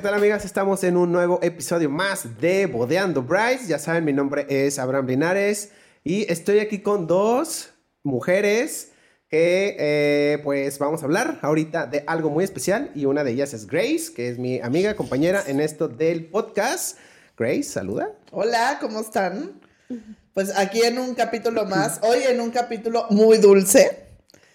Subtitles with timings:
[0.00, 0.46] ¿qué tal amigas?
[0.46, 3.66] Estamos en un nuevo episodio más de Bodeando Bryce.
[3.66, 5.72] Ya saben, mi nombre es Abraham Linares
[6.02, 8.92] y estoy aquí con dos mujeres
[9.28, 13.52] que eh, pues vamos a hablar ahorita de algo muy especial y una de ellas
[13.52, 16.96] es Grace, que es mi amiga, compañera en esto del podcast.
[17.36, 18.10] Grace, saluda.
[18.30, 19.60] Hola, ¿cómo están?
[20.32, 24.06] Pues aquí en un capítulo más, hoy en un capítulo muy dulce.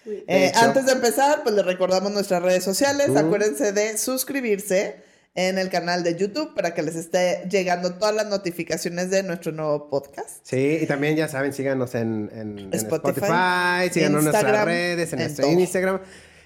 [0.06, 3.14] Eh, antes de empezar, pues les recordamos nuestras redes sociales.
[3.14, 5.05] Acuérdense de suscribirse
[5.36, 9.52] en el canal de YouTube para que les esté llegando todas las notificaciones de nuestro
[9.52, 10.38] nuevo podcast.
[10.42, 16.00] Sí, y también ya saben, síganos en, Spotify, síganos en nuestras redes, en, nuestro Instagram.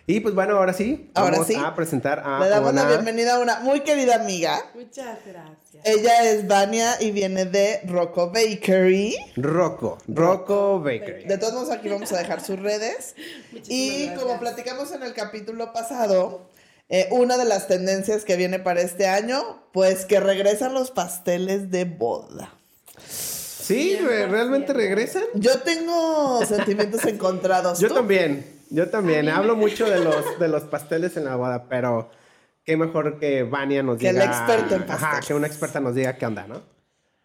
[0.06, 3.38] Y pues bueno, ahora sí, ahora vamos a presentar a Le damos la bienvenida a
[3.38, 4.60] una muy querida amiga.
[4.74, 5.84] Muchas gracias.
[5.84, 9.14] Ella es Vania y viene de Rocco Bakery.
[9.36, 11.26] Rocco, Rocco Bakery.
[11.26, 13.14] De todos modos aquí vamos a dejar sus redes.
[13.68, 16.49] y como platicamos en el capítulo pasado,
[16.92, 21.70] eh, una de las tendencias que viene para este año, pues que regresan los pasteles
[21.70, 22.52] de boda.
[23.06, 25.22] Sí, realmente regresan.
[25.34, 27.78] Yo tengo sentimientos encontrados.
[27.78, 28.44] Yo también.
[28.70, 29.28] Yo también.
[29.28, 32.10] Hablo mucho de los, de los pasteles en la boda, pero
[32.64, 34.10] qué mejor que Vania nos diga.
[34.10, 35.14] Que el experto en pasteles.
[35.14, 36.60] Ajá, que una experta nos diga qué onda, ¿no?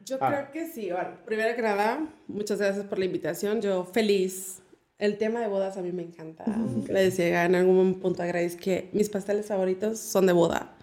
[0.02, 0.28] Yo ah.
[0.30, 0.92] creo que sí.
[1.26, 3.62] primero que nada, muchas gracias por la invitación.
[3.62, 4.62] Yo feliz.
[4.98, 6.46] El tema de bodas a mí me encanta.
[6.88, 10.76] Le decía en algún punto a Grace que mis pasteles favoritos son de boda.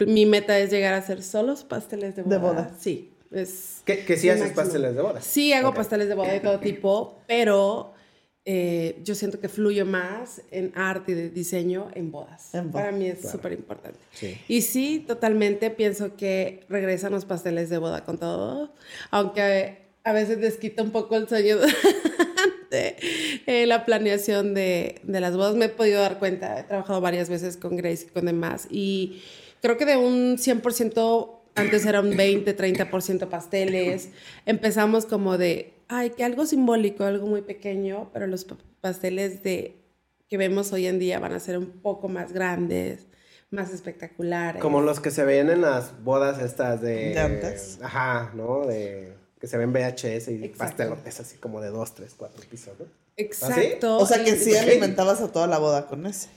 [0.00, 2.34] Mi meta es llegar a hacer solos pasteles de boda.
[2.34, 2.70] De boda.
[2.78, 3.12] Sí.
[3.30, 5.20] Es ¿Que, que sí haces pasteles de boda?
[5.20, 7.94] Sí, hago pasteles de boda de todo tipo, pero
[8.44, 12.50] eh, yo siento que fluyo más en arte y de diseño en bodas.
[12.72, 14.00] Para mí es súper importante.
[14.48, 18.74] Y sí, totalmente pienso que regresan los pasteles de boda con todo,
[19.10, 21.58] aunque a veces desquita un poco el sueño
[22.72, 22.96] de
[23.46, 25.54] eh, la planeación de, de, las bodas.
[25.54, 29.22] Me he podido dar cuenta, he trabajado varias veces con Grace y con demás, y
[29.60, 34.10] creo que de un 100% antes era un 20, 30% pasteles.
[34.46, 38.46] Empezamos como de, ay, que algo simbólico, algo muy pequeño, pero los
[38.80, 39.76] pasteles de
[40.28, 43.06] que vemos hoy en día van a ser un poco más grandes,
[43.50, 44.62] más espectaculares.
[44.62, 47.10] Como los que se ven en las bodas estas de...
[47.10, 47.78] De antes.
[47.82, 48.66] Ajá, ¿no?
[48.66, 52.86] De que se ven VHS y pastelotes así como de dos, tres, cuatro pisos, ¿no?
[53.16, 53.98] Exacto.
[53.98, 56.28] O sea que sí alimentabas a toda la boda con ese.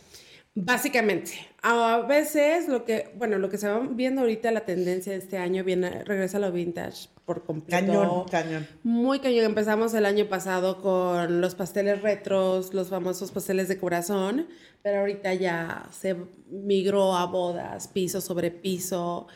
[0.56, 5.20] Básicamente, a veces lo que, bueno, lo que se va viendo ahorita la tendencia de
[5.20, 7.86] este año viene, regresa a lo vintage por completo.
[7.86, 8.68] Cañón, cañón.
[8.82, 9.46] Muy cañón.
[9.46, 14.48] Empezamos el año pasado con los pasteles retros, los famosos pasteles de corazón,
[14.82, 16.16] pero ahorita ya se
[16.50, 19.28] migró a bodas, piso sobre piso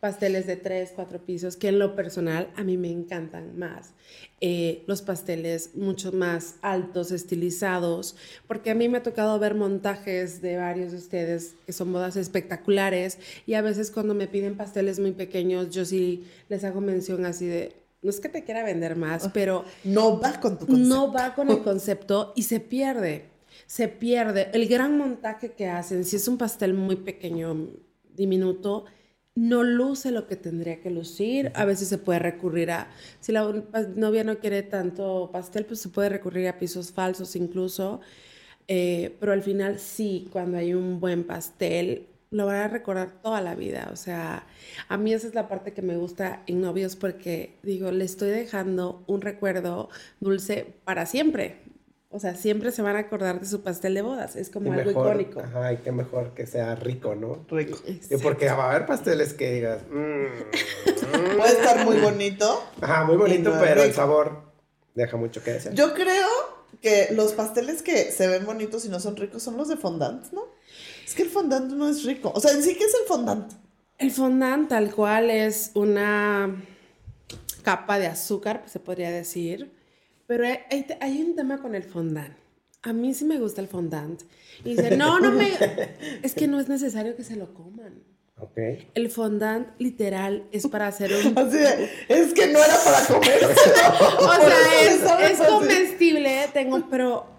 [0.00, 3.92] pasteles de tres, cuatro pisos, que en lo personal a mí me encantan más.
[4.40, 8.16] Eh, los pasteles mucho más altos, estilizados,
[8.46, 12.16] porque a mí me ha tocado ver montajes de varios de ustedes que son bodas
[12.16, 17.24] espectaculares y a veces cuando me piden pasteles muy pequeños, yo sí les hago mención
[17.26, 19.64] así de, no es que te quiera vender más, ah, pero...
[19.82, 20.88] No va con tu concepto.
[20.88, 23.24] No va con el concepto y se pierde,
[23.66, 24.50] se pierde.
[24.52, 27.66] El gran montaje que hacen, si es un pastel muy pequeño,
[28.14, 28.84] diminuto,
[29.38, 31.52] no luce lo que tendría que lucir.
[31.54, 32.90] A veces se puede recurrir a,
[33.20, 33.44] si la
[33.94, 38.00] novia no quiere tanto pastel, pues se puede recurrir a pisos falsos incluso.
[38.66, 43.40] Eh, pero al final sí, cuando hay un buen pastel, lo van a recordar toda
[43.40, 43.90] la vida.
[43.92, 44.46] O sea,
[44.88, 48.30] a mí esa es la parte que me gusta en novios porque digo, le estoy
[48.30, 49.88] dejando un recuerdo
[50.20, 51.62] dulce para siempre.
[52.10, 54.34] O sea, siempre se van a acordar de su pastel de bodas.
[54.34, 55.40] Es como algo icónico.
[55.40, 57.44] Ajá, y qué mejor que sea rico, ¿no?
[57.50, 57.78] Rico.
[57.86, 59.82] Y porque va a haber pasteles que digas.
[59.90, 62.64] Mm, Puede estar muy bonito.
[62.80, 64.42] Ajá, muy bonito, pero el sabor
[64.94, 65.72] deja mucho que decir.
[65.72, 66.28] Yo creo
[66.80, 70.32] que los pasteles que se ven bonitos y no son ricos son los de fondant,
[70.32, 70.46] ¿no?
[71.04, 72.32] Es que el fondant no es rico.
[72.34, 73.52] O sea, en sí, ¿qué es el fondant?
[73.98, 76.64] El fondant, tal cual, es una
[77.62, 79.77] capa de azúcar, se podría decir
[80.28, 80.44] pero
[81.00, 82.36] hay, un tema con el fondant.
[82.82, 84.20] A mí sí me gusta el fondant.
[84.62, 85.52] Y dice, no, no me...
[86.22, 88.04] Es que no es necesario que se lo coman.
[88.36, 88.90] Okay.
[88.94, 91.34] El fondant literal es para hacer un...
[92.08, 93.44] es que no era para comer.
[94.20, 97.37] o sea, es, comestible, tengo, pero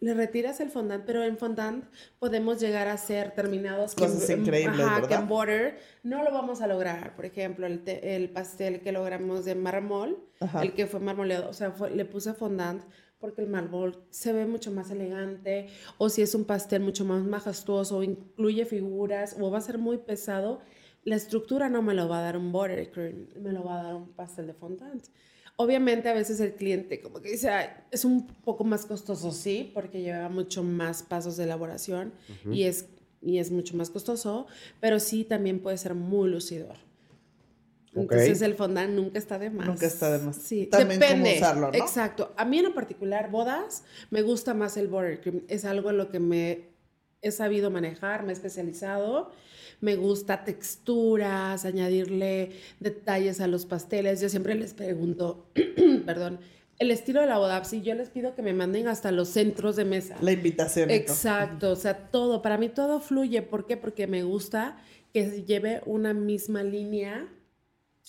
[0.00, 1.84] le retiras el fondant, pero en fondant
[2.18, 6.66] podemos llegar a ser terminados Cosas increíbles, ajá, que en border no lo vamos a
[6.66, 7.16] lograr.
[7.16, 10.18] Por ejemplo, el, el pastel que logramos de mármol,
[10.62, 12.82] el que fue marmoleado, o sea, le puse fondant
[13.18, 17.24] porque el mármol se ve mucho más elegante, o si es un pastel mucho más
[17.24, 20.60] majestuoso, incluye figuras, o va a ser muy pesado,
[21.04, 23.94] la estructura no me lo va a dar un buttercream, me lo va a dar
[23.94, 25.02] un pastel de fondant.
[25.56, 27.50] Obviamente a veces el cliente como que dice,
[27.90, 32.12] es un poco más costoso, sí, porque lleva mucho más pasos de elaboración
[32.50, 32.86] y es
[33.22, 34.46] y es mucho más costoso,
[34.80, 36.76] pero sí también puede ser muy lucidor.
[37.94, 39.66] Entonces el fondant nunca está de más.
[39.66, 40.36] Nunca está de más.
[40.36, 41.30] Sí, También depende.
[41.30, 41.78] Cómo usarlo, ¿no?
[41.78, 42.34] Exacto.
[42.36, 45.42] A mí en particular, bodas, me gusta más el buttercream.
[45.48, 46.68] Es algo en lo que me
[47.22, 49.32] he sabido manejar, me he especializado.
[49.80, 54.20] Me gusta texturas, añadirle detalles a los pasteles.
[54.20, 55.50] Yo siempre les pregunto,
[56.06, 56.40] perdón,
[56.78, 59.76] el estilo de la boda, si yo les pido que me manden hasta los centros
[59.76, 60.16] de mesa.
[60.20, 60.90] La invitación.
[60.90, 63.42] Exacto, o sea, todo, para mí todo fluye.
[63.42, 63.76] ¿Por qué?
[63.76, 64.76] Porque me gusta
[65.12, 67.32] que lleve una misma línea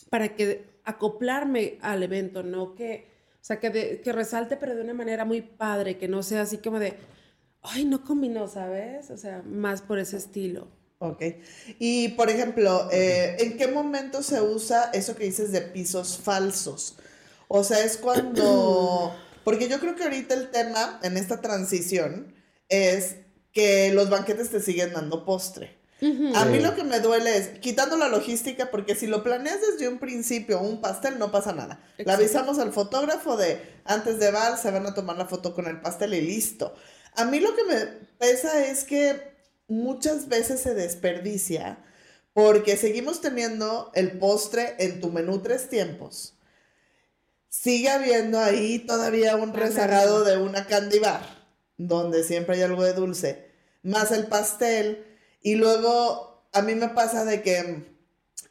[0.10, 4.94] para que acoplarme al evento, no que, o sea, que, que resalte, pero de una
[4.94, 6.96] manera muy padre, que no sea así como de,
[7.62, 9.10] ay, no combinó, ¿sabes?
[9.12, 10.68] O sea, más por ese estilo.
[11.00, 11.22] Ok.
[11.80, 16.98] Y, por ejemplo, eh, ¿en qué momento se usa eso que dices de pisos falsos?
[17.48, 19.16] O sea, es cuando...
[19.44, 22.36] Porque yo creo que ahorita el tema en esta transición
[22.68, 23.16] es
[23.54, 25.78] que los banquetes te siguen dando postre.
[26.36, 29.90] A mí lo que me duele es quitando la logística, porque si lo planeas desde
[29.90, 31.82] un principio, un pastel, no pasa nada.
[31.98, 35.66] Le avisamos al fotógrafo de antes de bar, se van a tomar la foto con
[35.66, 36.76] el pastel y listo.
[37.16, 37.86] A mí lo que me
[38.20, 39.37] pesa es que
[39.68, 41.78] muchas veces se desperdicia
[42.34, 46.36] porque seguimos teniendo el postre en tu menú tres tiempos.
[47.50, 51.22] Sigue habiendo ahí todavía un rezagado de una candy bar,
[51.78, 53.50] donde siempre hay algo de dulce,
[53.82, 55.06] más el pastel
[55.42, 57.86] y luego a mí me pasa de que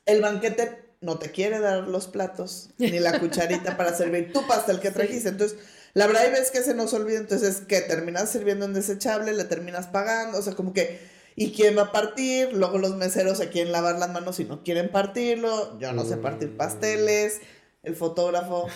[0.07, 4.81] el banquete no te quiere dar los platos ni la cucharita para servir tu pastel
[4.81, 5.29] que trajiste.
[5.29, 5.59] Entonces,
[5.97, 9.45] la verdad hay veces que se nos olvida, entonces que terminas sirviendo en desechable, le
[9.45, 11.01] terminas pagando, o sea, como que,
[11.37, 12.53] ¿y quién va a partir?
[12.53, 16.19] Luego los meseros se quieren lavar las manos y no quieren partirlo, yo no sé
[16.19, 17.41] partir pasteles.
[17.83, 18.67] El fotógrafo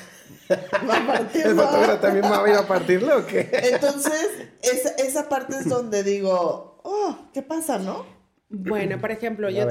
[0.51, 1.51] va a partirlo.
[1.51, 3.51] ¿El fotógrafo también va a ir a partirlo o qué?
[3.53, 4.29] Entonces,
[4.63, 8.07] esa, esa parte es donde digo, oh, ¿qué pasa, no?
[8.49, 9.67] Bueno, por ejemplo, yo,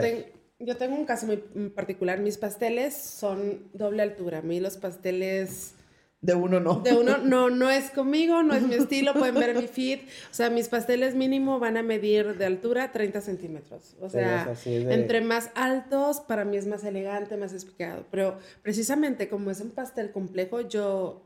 [0.60, 1.38] yo tengo un caso muy
[1.72, 2.20] particular.
[2.20, 4.38] Mis pasteles son doble altura.
[4.38, 5.74] A mí los pasteles...
[6.22, 6.82] De uno no.
[6.82, 10.00] De uno no, no es conmigo, no es mi estilo, pueden ver mi feed.
[10.30, 13.96] O sea, mis pasteles mínimo van a medir de altura 30 centímetros.
[14.02, 18.06] O sea, entre más altos, para mí es más elegante, más explicado.
[18.12, 21.26] Pero precisamente como es un pastel complejo, yo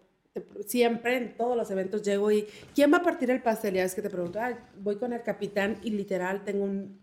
[0.65, 3.75] siempre en todos los eventos llego y ¿quién va a partir el pastel?
[3.75, 4.39] Ya es que te pregunto,
[4.79, 6.99] voy con el capitán y literal tengo un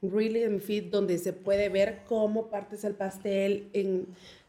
[0.00, 4.06] really en feed donde se puede ver cómo partes el pastel en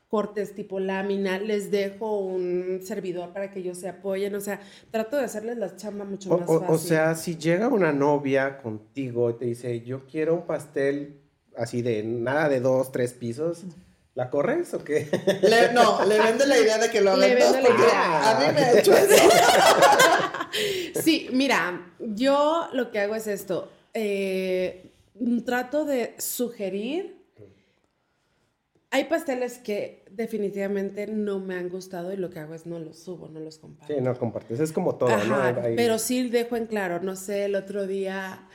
[0.09, 4.59] cortes tipo lámina, les dejo un servidor para que ellos se apoyen, o sea,
[4.91, 6.65] trato de hacerles la chamba mucho más fácil.
[6.67, 11.21] O sea, si llega una novia contigo y te dice, yo quiero un pastel
[11.56, 13.63] así de nada de dos, tres pisos,
[14.19, 15.07] ¿La corres o qué?
[15.73, 18.94] no, le vende la idea de que lo hagan porque a mí me ha hecho
[18.94, 19.29] eso.
[21.01, 23.71] sí, mira, yo lo que hago es esto.
[23.94, 24.91] Eh,
[25.45, 27.23] trato de sugerir.
[28.91, 33.00] Hay pasteles que definitivamente no me han gustado y lo que hago es no los
[33.00, 33.94] subo, no los comparto.
[33.94, 34.59] Sí, no compartes.
[34.59, 35.38] Es como todo, ¿no?
[35.75, 38.47] Pero sí dejo en claro, no sé, el otro día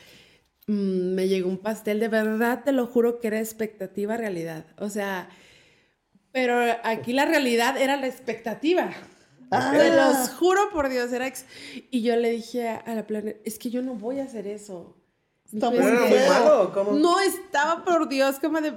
[0.67, 4.67] mm, me llegó un pastel, de verdad te lo juro que era expectativa realidad.
[4.79, 5.29] O sea,
[6.33, 8.91] pero aquí la realidad era la expectativa.
[9.51, 9.73] Ah.
[9.77, 11.31] Te los juro por Dios, era
[11.91, 14.97] Y yo le dije a la planeta, es que yo no voy a hacer eso.
[15.53, 16.93] Está muy malo, ¿cómo?
[16.93, 18.73] No, estaba por Dios como de,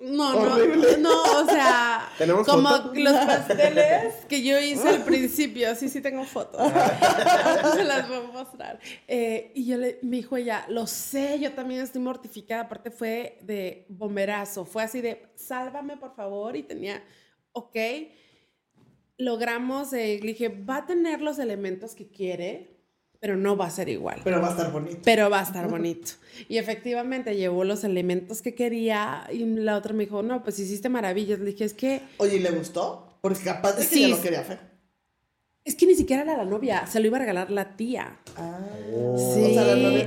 [0.00, 2.10] no, no, no, o sea,
[2.46, 6.60] como los pasteles que yo hice al principio, sí, sí tengo fotos,
[7.74, 8.80] se las voy a mostrar.
[9.06, 13.38] Eh, y yo le, me dijo ella, lo sé, yo también estoy mortificada, aparte fue
[13.42, 17.02] de bomberazo, fue así de, sálvame por favor, y tenía,
[17.52, 17.76] ok,
[19.16, 22.83] logramos, eh, le dije, va a tener los elementos que quiere,
[23.24, 24.20] pero no va a ser igual.
[24.22, 24.98] Pero va a estar bonito.
[25.02, 26.10] Pero va a estar bonito.
[26.46, 30.90] Y efectivamente llevó los elementos que quería y la otra me dijo, no, pues hiciste
[30.90, 31.38] maravillas.
[31.38, 32.02] Le dije, es que...
[32.18, 33.16] Oye, ¿y le gustó?
[33.22, 34.58] Porque capaz de que ya lo quería hacer.
[35.64, 38.18] Es que ni siquiera era la novia, se lo iba a regalar la tía.
[38.36, 38.60] Ah,
[39.16, 39.56] sí,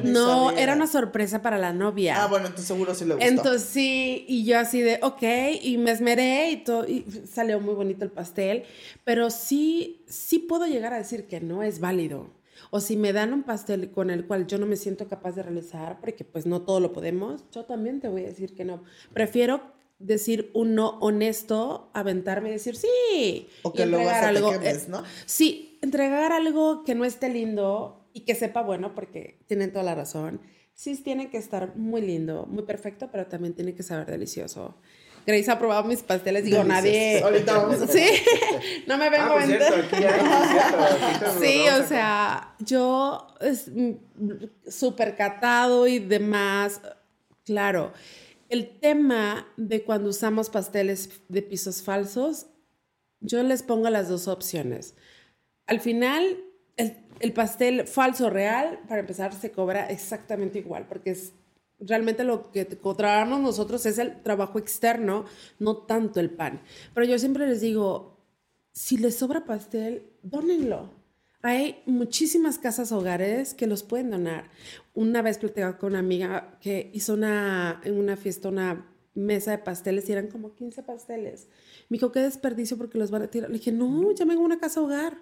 [0.03, 2.23] no, era una sorpresa para la novia.
[2.23, 3.27] Ah, bueno, entonces seguro sí le gustó.
[3.27, 5.23] Entonces sí, y yo así de, ok,
[5.63, 8.65] y me esmeré y todo, y salió muy bonito el pastel,
[9.03, 12.36] pero sí, sí puedo llegar a decir que no es válido.
[12.69, 15.43] O si me dan un pastel con el cual yo no me siento capaz de
[15.43, 18.83] realizar, porque pues no todo lo podemos, yo también te voy a decir que no.
[19.13, 19.61] Prefiero
[19.99, 23.47] decir un no honesto, aventarme y decir sí.
[23.63, 25.03] O que luego algo, eh, ¿no?
[25.25, 29.95] sí, entregar algo que no esté lindo y que sepa bueno, porque tienen toda la
[29.95, 30.41] razón.
[30.73, 34.75] Sí, tiene que estar muy lindo, muy perfecto, pero también tiene que saber delicioso.
[35.27, 36.45] Grace ha probado mis pasteles.
[36.45, 37.21] Digo, nadie.
[37.21, 38.07] Ahorita vamos a Sí,
[38.87, 40.13] no me vengo Ah, cierto, aquí ya,
[40.47, 43.69] cierto, lo Sí, o sea, yo es,
[44.69, 46.79] súper catado y demás.
[47.43, 47.91] Claro,
[48.47, 52.45] el tema de cuando usamos pasteles de pisos falsos,
[53.19, 54.95] yo les pongo las dos opciones.
[55.65, 56.41] Al final,
[56.77, 61.33] el, el pastel falso real, para empezar, se cobra exactamente igual, porque es
[61.79, 65.25] realmente lo que cobramos nosotros es el trabajo externo,
[65.59, 66.61] no tanto el pan.
[66.93, 68.17] Pero yo siempre les digo,
[68.71, 70.91] si les sobra pastel, dónenlo.
[71.41, 74.49] Hay muchísimas casas hogares que los pueden donar.
[74.93, 79.57] Una vez platicaba con una amiga que hizo una, en una fiesta una mesa de
[79.57, 81.47] pasteles y eran como 15 pasteles.
[81.89, 83.49] Me dijo, qué desperdicio porque los van a tirar.
[83.49, 85.17] Le dije, no, llamen a una casa hogar.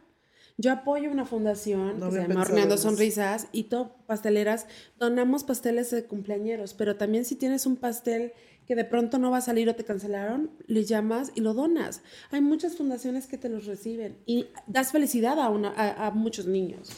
[0.58, 2.78] Yo apoyo una fundación No que se llama Horneando.
[2.78, 4.68] Sonrisas y todo pasteleras.
[4.98, 8.32] Donamos pasteles de cumpleañeros, pero también si tienes un pastel
[8.66, 12.02] que de pronto no va a salir o te cancelaron, le llamas y lo donas.
[12.32, 16.48] Hay muchas fundaciones que te los reciben y das felicidad a, una, a, a muchos
[16.48, 16.90] niños.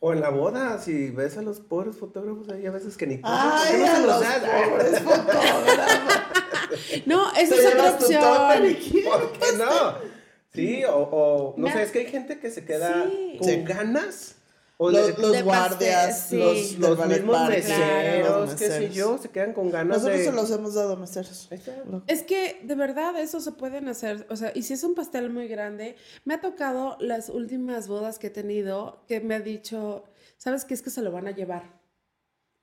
[0.00, 3.20] O en la boda, si ves a los pobres fotógrafos ahí a veces que ni
[3.22, 4.40] Ay, ¿por qué no a se los los das?
[4.40, 7.06] pobres fotógrafos.
[7.06, 8.22] No, esa es otra opción.
[9.04, 10.17] ¿Por qué no?
[10.52, 13.36] Sí, o, o no sé, es que hay gente que se queda Sí.
[13.38, 13.62] con Sí.
[13.64, 14.34] ganas.
[14.80, 18.90] O Los, de- los de guardias, pastel, los, los ballet mismos meseros, los qué sé
[18.90, 20.24] yo, se quedan con ganas Nosotros de...
[20.26, 21.48] se los hemos dado meseros.
[22.06, 25.30] Es que de verdad eso se pueden hacer, o sea, y si es un pastel
[25.30, 30.04] muy grande, me ha tocado las últimas bodas que he tenido que me ha dicho,
[30.36, 31.76] ¿sabes qué es que se lo van a llevar?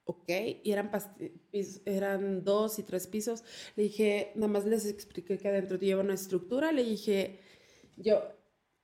[0.06, 0.30] Ok,
[0.64, 3.44] y eran, pasti- pis- eran dos y tres pisos.
[3.76, 6.72] Le dije, nada más les expliqué que adentro lleva una estructura.
[6.72, 7.40] Le dije,
[7.98, 8.24] yo,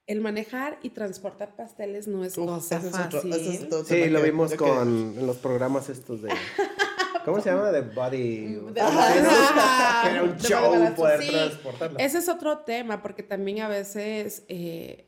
[0.08, 3.34] el manejar y transportar pasteles no es Uf, cosa ese es otro- fácil.
[3.34, 6.30] es otro Sí, tema lo que- vimos con los programas estos de...
[7.26, 7.72] ¿Cómo se llama?
[7.72, 8.60] De Body...
[8.74, 11.30] Que era un show poder sí.
[11.30, 12.00] transportarlo.
[12.00, 15.08] Ese es otro tema, porque también a veces eh,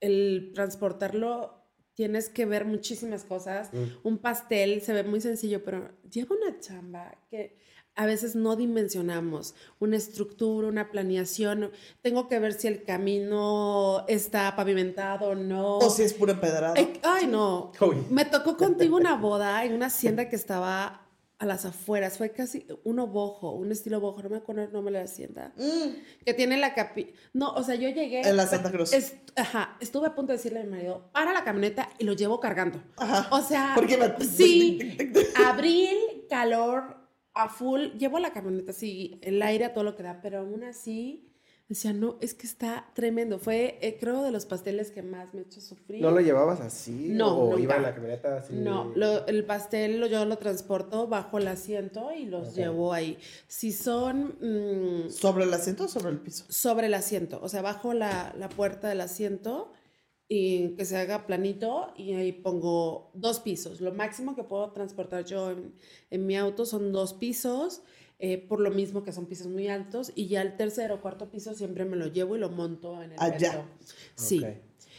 [0.00, 3.72] el transportarlo tienes que ver muchísimas cosas.
[3.72, 3.84] Mm.
[4.06, 7.56] Un pastel se ve muy sencillo, pero lleva una chamba que
[7.96, 9.54] a veces no dimensionamos.
[9.80, 11.70] Una estructura, una planeación.
[12.02, 15.78] Tengo que ver si el camino está pavimentado o no.
[15.78, 16.74] O si es puro empedrado.
[16.76, 17.72] Ay, ay, no.
[17.80, 17.96] Uy.
[18.10, 21.02] Me tocó contigo una boda en una hacienda que estaba
[21.38, 22.16] a las afueras.
[22.16, 24.22] Fue casi un bojo, un estilo bojo.
[24.22, 25.52] No me acuerdo el nombre de la hacienda.
[25.56, 27.12] Mm, Que tiene la capi...
[27.34, 28.22] No, o sea, yo llegué...
[28.26, 28.90] En la Santa Cruz.
[29.36, 32.40] Ajá, estuve a punto de decirle a mi marido, para la camioneta y lo llevo
[32.40, 32.82] cargando.
[32.96, 33.28] Ajá.
[33.30, 34.96] O sea, Porque me- sí,
[35.46, 35.94] abril,
[36.30, 36.95] calor,
[37.36, 40.64] a full, llevo la camioneta así, el aire a todo lo que da, pero aún
[40.64, 41.22] así,
[41.68, 43.38] decía, no, es que está tremendo.
[43.40, 46.00] Fue, eh, creo, de los pasteles que más me ha hecho sufrir.
[46.00, 47.08] ¿No lo llevabas así?
[47.10, 47.60] No, ¿O nunca.
[47.62, 48.54] iba en la camioneta así?
[48.54, 53.18] No, lo- el pastel lo- yo lo transporto bajo el asiento y los llevo ahí.
[53.48, 56.44] Si son mm, ¿Sobre el asiento o sobre el piso?
[56.48, 59.72] sobre el asiento, o sea, bajo la, la puerta del asiento
[60.28, 63.80] y que se haga planito y ahí pongo dos pisos.
[63.80, 65.74] Lo máximo que puedo transportar yo en,
[66.10, 67.82] en mi auto son dos pisos,
[68.18, 71.30] eh, por lo mismo que son pisos muy altos y ya el tercero o cuarto
[71.30, 73.52] piso siempre me lo llevo y lo monto en el Allá.
[73.52, 73.64] resto.
[74.14, 74.42] Sí.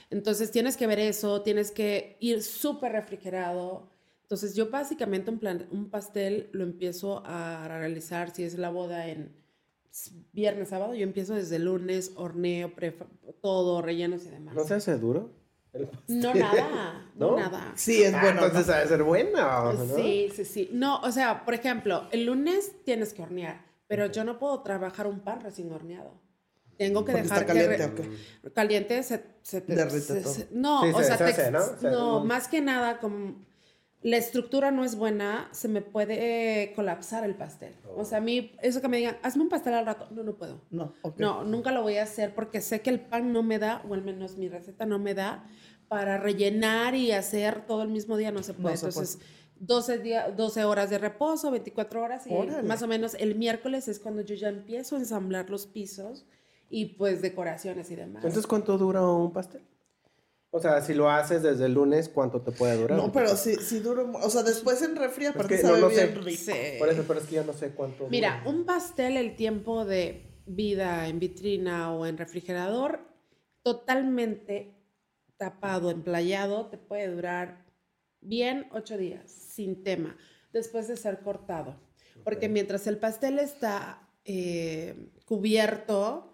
[0.10, 3.90] Entonces tienes que ver eso, tienes que ir súper refrigerado.
[4.22, 9.08] Entonces yo básicamente un, plan, un pastel lo empiezo a realizar si es la boda
[9.08, 9.36] en
[10.34, 13.08] viernes, sábado, yo empiezo desde lunes, horneo, prefa-
[13.42, 14.56] todo, rellenos y demás.
[14.56, 15.32] ¿No se hace duro?
[15.74, 17.38] El No, nada, no, ¿No?
[17.38, 17.74] nada.
[17.76, 18.46] Sí, es Ah, bueno.
[18.46, 19.96] entonces ha de ser buena, ¿no?
[19.96, 20.70] Sí, sí, sí.
[20.72, 25.08] No, o sea, por ejemplo, el lunes tienes que hornear, pero yo no puedo trabajar
[25.08, 26.14] un pan recién horneado.
[26.78, 28.52] Tengo que Porque dejar está que caliente, re- ¿o qué?
[28.54, 30.34] caliente se, se te Derrite se- todo.
[30.34, 31.60] se- no, Sí, o se sea, te deshace, ex- ¿no?
[31.60, 33.44] O sea, no, no- más que nada como
[34.02, 37.76] la estructura no es buena, se me puede colapsar el pastel.
[37.96, 40.36] O sea, a mí eso que me digan, hazme un pastel al rato, no, no
[40.38, 40.62] puedo.
[40.70, 41.20] No, ok.
[41.20, 43.94] No, nunca lo voy a hacer porque sé que el pan no me da, o
[43.94, 45.46] al menos mi receta no me da,
[45.88, 48.78] para rellenar y hacer todo el mismo día, no se puede.
[48.78, 49.08] se puede.
[49.08, 49.20] Entonces,
[49.60, 52.62] 12, día- 12 horas de reposo, 24 horas y Órale.
[52.68, 56.26] más o menos el miércoles es cuando yo ya empiezo a ensamblar los pisos
[56.70, 58.18] y pues decoraciones y demás.
[58.24, 59.64] Entonces, ¿cuánto dura un pastel?
[60.50, 62.98] O sea, si lo haces desde el lunes, ¿cuánto te puede durar?
[62.98, 64.12] No, pero sí, sí duro.
[64.24, 66.16] O sea, después en refri, aparte que no sabe lo bien sé.
[66.16, 66.44] rico.
[66.46, 66.80] Sí.
[66.80, 68.08] Por eso, pero es que ya no sé cuánto.
[68.10, 68.50] Mira, dura.
[68.56, 73.02] un pastel, el tiempo de vida en vitrina o en refrigerador,
[73.62, 74.74] totalmente
[75.36, 77.66] tapado, emplayado, te puede durar
[78.22, 80.16] bien ocho días, sin tema,
[80.54, 81.76] después de ser cortado.
[82.24, 82.52] Porque Ok.
[82.54, 86.34] mientras el pastel está eh, cubierto,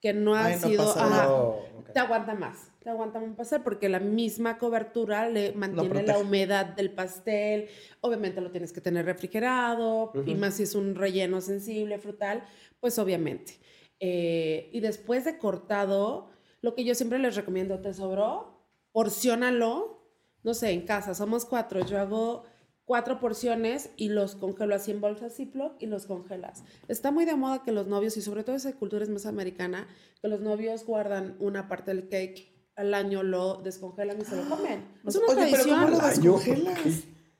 [0.00, 0.86] que no ha Ay, no sido...
[0.86, 1.32] pasa ajá, nada.
[1.32, 1.92] Oh, ok.
[1.92, 2.69] te aguanta más.
[2.80, 7.68] Te aguantan un pastel porque la misma cobertura le mantiene la humedad del pastel.
[8.00, 12.42] Obviamente lo tienes que tener refrigerado y más si es un relleno sensible, frutal,
[12.80, 13.58] pues obviamente.
[14.00, 16.30] Eh, y después de cortado,
[16.62, 20.00] lo que yo siempre les recomiendo, te sobró, porciónalo,
[20.42, 22.44] no sé, en casa somos cuatro, yo hago
[22.86, 26.64] cuatro porciones y los congelo así en bolsas Ziploc y los congelas.
[26.88, 29.86] Está muy de moda que los novios, y sobre todo esa cultura es más americana,
[30.22, 32.49] que los novios guardan una parte del cake
[32.80, 34.84] al año, lo descongelan y se lo comen.
[35.06, 35.80] Es una tradición.
[35.80, 36.78] ¿cómo lo descongelas?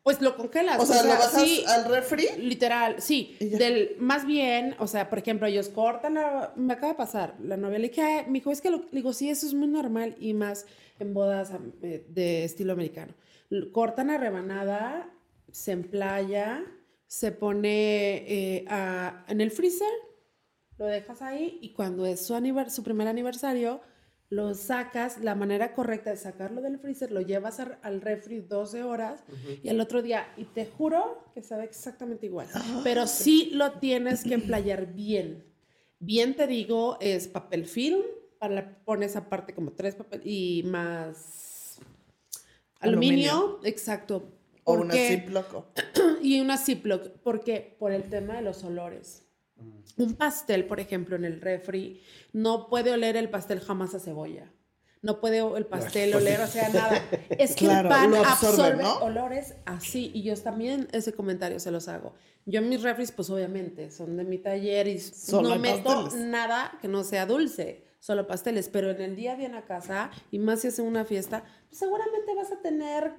[0.02, 0.80] Pues lo congelas.
[0.80, 2.26] O sea, lo bajas al refri.
[2.38, 3.36] Literal, sí.
[3.40, 6.18] Del, más bien, o sea, por ejemplo, ellos cortan,
[6.56, 9.28] me acaba de pasar, la novia le dije, mi hijo, es que lo, digo, sí,
[9.28, 10.66] eso es muy normal y más
[10.98, 13.12] en bodas eh, de estilo americano.
[13.72, 15.10] Cortan la rebanada,
[15.50, 16.64] se emplaya,
[17.06, 18.64] se pone eh,
[19.28, 19.88] en el freezer,
[20.78, 22.34] lo dejas ahí y cuando es su,
[22.68, 23.82] su primer aniversario,
[24.30, 29.24] lo sacas, la manera correcta de sacarlo del freezer, lo llevas al refri 12 horas
[29.62, 32.80] y al otro día, y te juro que sabe exactamente igual, ah.
[32.84, 35.44] pero sí lo tienes que emplayar bien.
[35.98, 38.02] Bien te digo, es papel film,
[38.38, 41.80] para pones aparte como tres papel y más
[42.78, 44.36] aluminio, exacto.
[44.64, 45.66] O una Ziploc.
[46.22, 49.24] Y una Ziploc, porque por el tema de los olores.
[49.96, 52.02] Un pastel, por ejemplo, en el refri,
[52.32, 54.50] no puede oler el pastel jamás a cebolla.
[55.02, 57.02] No puede el pastel oler, o sea, nada.
[57.30, 60.10] Es que el pan absorbe, olores así.
[60.14, 62.14] Y yo también ese comentario se los hago.
[62.44, 65.02] Yo en mis refris, pues obviamente, son de mi taller y
[65.32, 68.68] no meto nada que no sea dulce, solo pasteles.
[68.68, 71.44] Pero en el día a día en la casa, y más si es una fiesta,
[71.68, 73.14] pues seguramente vas a tener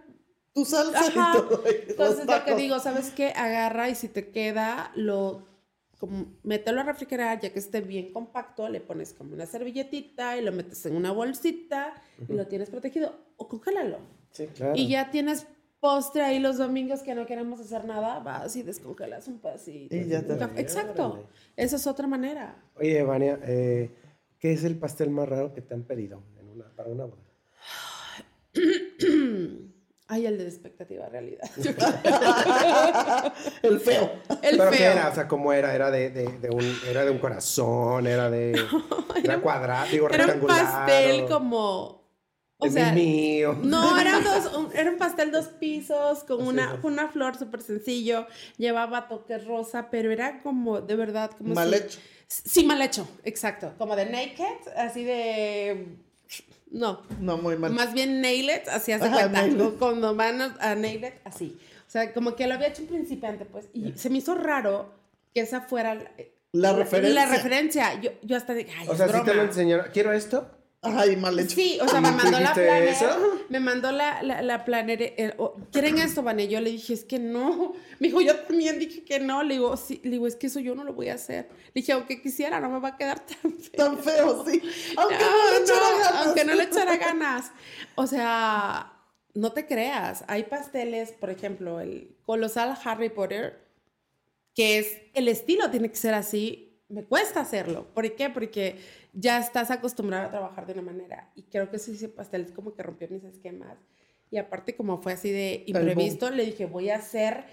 [0.53, 1.63] tu salsa y todo.
[1.65, 3.33] Entonces, lo que digo, ¿sabes qué?
[3.35, 5.50] Agarra y si te queda, lo
[6.01, 10.41] como mételo a refrigerar, ya que esté bien compacto, le pones como una servilletita y
[10.41, 11.93] lo metes en una bolsita
[12.27, 13.13] y lo tienes protegido.
[13.37, 13.99] O congélalo.
[14.31, 14.73] Sí, claro.
[14.75, 15.45] Y ya tienes
[15.79, 19.95] postre ahí los domingos que no queremos hacer nada, vas y descongelas un pasito.
[19.95, 21.27] Y ya te Exacto.
[21.55, 22.55] Esa es otra manera.
[22.77, 23.91] Oye, Vania, eh,
[24.39, 27.21] ¿qué es el pastel más raro que te han pedido en una, para una boda?
[30.13, 31.49] Ay, el de expectativa realidad.
[33.63, 34.11] el feo.
[34.41, 34.71] El ¿Pero feo.
[34.71, 35.07] qué era?
[35.09, 35.73] O sea, ¿cómo era?
[35.73, 38.05] ¿Era de, de, de un, era de un corazón?
[38.07, 38.51] ¿Era de
[39.23, 39.87] era cuadrado?
[39.89, 40.65] Digo, era rectangular?
[40.65, 42.01] un pastel como...
[42.57, 43.57] O de sea, mío.
[43.63, 48.27] No, era, dos, un, era un pastel dos pisos con una, una flor súper sencillo.
[48.57, 51.99] Llevaba toques rosa, pero era como, de verdad, como Mal si- hecho.
[52.27, 53.73] Sí, mal hecho, exacto.
[53.77, 55.95] Como de naked, así de...
[56.71, 57.71] No, No, muy mal.
[57.73, 59.77] más bien nail it, así hace Ajá, cuenta, nail it.
[59.77, 61.57] con- con manos a nail it, así.
[61.87, 64.93] O sea, como que lo había hecho un principiante, pues, y se me hizo raro
[65.33, 66.09] que esa fuera la,
[66.53, 67.13] La referencia.
[67.25, 68.01] La referencia.
[68.01, 69.43] Yo, yo hasta de, ay, O es sea, sí te lo broma.
[69.43, 69.85] enseñaron.
[69.93, 70.49] ¿Quiero esto?
[70.83, 71.55] Ay, mal hecho.
[71.55, 72.87] Sí, o sea, ¿Y me mandó la planner.
[72.87, 73.39] eso?
[73.49, 74.99] Me mandó la, la, la planner.
[75.01, 75.35] eh,
[75.71, 76.47] ¿Quieren esto, Vane?
[76.47, 77.73] Yo le dije, es que no.
[77.99, 79.43] Me dijo, yo también dije que no.
[79.43, 80.01] Le digo, sí.
[80.03, 81.49] Le digo, es que eso yo no lo voy a hacer.
[81.67, 83.71] Le dije, aunque quisiera, no me va a quedar tan feo.
[83.77, 84.59] Tan feo, sí.
[84.97, 86.25] Aunque no, No, le echara ganas.
[86.25, 87.51] Aunque no le echara ganas.
[87.93, 88.93] O sea,
[89.35, 90.23] no te creas.
[90.27, 93.67] Hay pasteles, por ejemplo, el colosal Harry Potter,
[94.55, 96.70] que es el estilo tiene que ser así.
[96.91, 97.87] Me cuesta hacerlo.
[97.93, 98.29] ¿Por qué?
[98.29, 98.77] Porque
[99.13, 101.31] ya estás acostumbrado a trabajar de una manera.
[101.35, 103.77] Y creo que ese pastel como que rompió mis esquemas.
[104.29, 107.45] Y aparte, como fue así de imprevisto, le dije, voy a hacer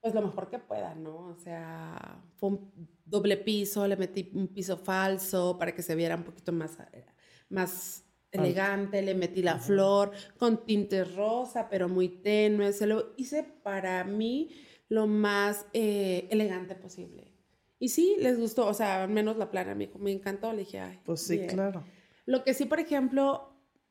[0.00, 1.28] pues lo mejor que pueda, ¿no?
[1.28, 2.72] O sea, fue un
[3.04, 6.78] doble piso, le metí un piso falso para que se viera un poquito más,
[7.48, 13.42] más elegante, le metí la flor con tintes rosa, pero muy tenue, se lo hice
[13.42, 14.50] para mí
[14.88, 17.35] lo más eh, elegante posible.
[17.78, 20.60] Y sí, les gustó, o sea, al menos la plana me dijo, me encantó, le
[20.60, 20.98] dije, ay.
[21.04, 21.50] Pues sí, bien".
[21.50, 21.84] claro.
[22.24, 23.50] Lo que sí, por ejemplo,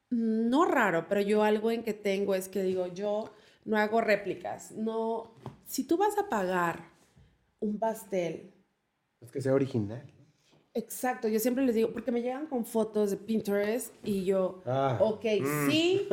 [0.10, 3.32] no raro, pero yo algo en que tengo es que digo, yo
[3.64, 4.72] no hago réplicas.
[4.72, 5.34] No,
[5.66, 6.90] si tú vas a pagar
[7.60, 8.54] un pastel,
[9.22, 10.04] Es que sea original.
[10.74, 14.98] exacto, yo siempre les digo, porque me llegan con fotos de Pinterest y yo, Ah,
[15.00, 15.26] ok,
[15.70, 16.08] sí,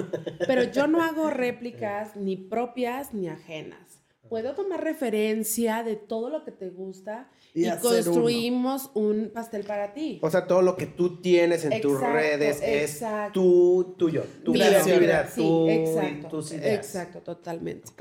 [0.47, 4.02] pero yo no hago réplicas ni propias ni ajenas.
[4.33, 10.21] Puedo tomar referencia de todo lo que te gusta Y construimos un pastel para ti.
[10.23, 14.25] O sea, todo lo que tú tienes en tus Exacto, redes es tu, tuyo.
[14.43, 16.29] Tu creatividad, Sí, tú exacto.
[16.29, 16.75] tus ideas.
[16.87, 17.93] Exacto, totalmente.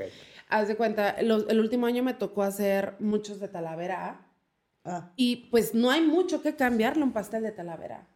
[0.48, 4.26] Haz de cuenta, los- el último año me tocó hacer muchos de Talavera
[4.86, 8.08] Ah, y pues no hay mucho que cambiarle un pastel de Talavera.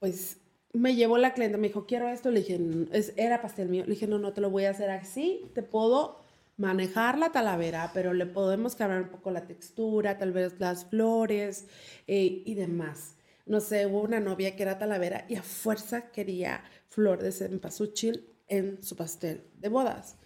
[0.00, 0.38] Pues
[0.72, 3.84] me llevó la clienta, me dijo, quiero esto, le dije, "N- es, era pastel mío.
[3.86, 6.23] Le dije, no, no te lo voy a hacer así, te puedo
[6.56, 11.66] manejar la talavera, pero le podemos cambiar un poco la textura, tal vez las flores
[12.06, 13.16] eh, y demás.
[13.46, 18.26] no sé, hubo una novia que era talavera y a fuerza quería flor de cempasúchil
[18.48, 20.16] en su pastel de bodas.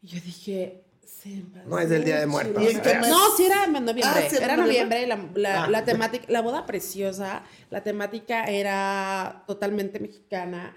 [0.00, 0.88] Y yo dije,
[1.66, 2.62] no es del Día de Muertos.
[3.08, 4.02] No, sí era noviembre.
[4.04, 5.06] Ah, era noviembre.
[5.06, 5.68] La, ah.
[5.68, 10.76] la, temática, la boda preciosa, la temática era totalmente mexicana.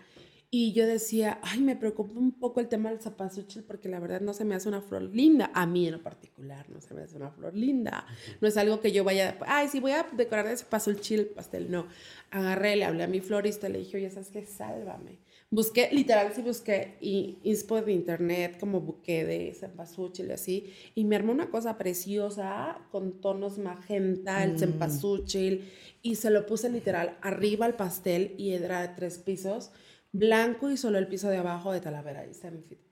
[0.54, 4.20] Y yo decía, ay, me preocupa un poco el tema del zapasuchil porque la verdad
[4.20, 5.50] no se me hace una flor linda.
[5.54, 8.06] A mí en lo particular no se me hace una flor linda.
[8.42, 11.72] No es algo que yo vaya, ay, sí voy a decorar de zapasuchil pastel.
[11.72, 11.88] No.
[12.32, 14.46] Agarré, le hablé a mi florista, le dije, oye, ¿sabes qué?
[14.46, 15.20] Sálvame.
[15.52, 20.74] Busqué, literal, sí busqué y inspo de internet como buque de cempasúchil y así.
[20.96, 24.60] Y me armó una cosa preciosa con tonos magenta, el mm.
[24.60, 25.72] cempasúchil.
[26.02, 29.72] Y se lo puse literal arriba al pastel y era de tres pisos
[30.12, 32.26] blanco y solo el piso de abajo de Talavera.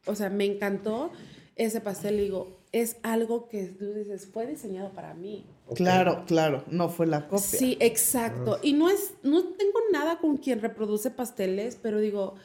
[0.05, 1.11] O sea, me encantó
[1.55, 2.17] ese pastel.
[2.17, 5.45] Digo, es algo que tú dices, fue diseñado para mí.
[5.75, 7.39] Claro, claro, no fue la copia.
[7.39, 8.55] Sí, exacto.
[8.55, 8.59] Ah.
[8.63, 12.35] Y no es, no tengo nada con quien reproduce pasteles, pero digo,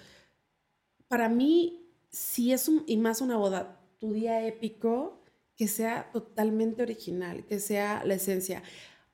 [1.08, 5.20] para mí, si es un, y más una boda, tu día épico,
[5.56, 8.62] que sea totalmente original, que sea la esencia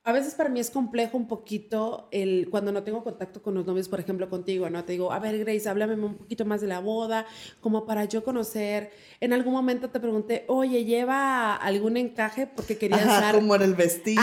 [0.02, 3.66] a veces para mí es complejo un poquito el cuando no tengo contacto con los
[3.66, 4.82] novios, por ejemplo, contigo, ¿no?
[4.84, 7.26] Te digo, a ver, Grace, háblame un poquito más de la boda,
[7.60, 8.90] como para yo conocer.
[9.20, 12.46] En algún momento te pregunté, oye, ¿lleva algún encaje?
[12.46, 14.22] Porque quería Ajá, cómo era el vestido,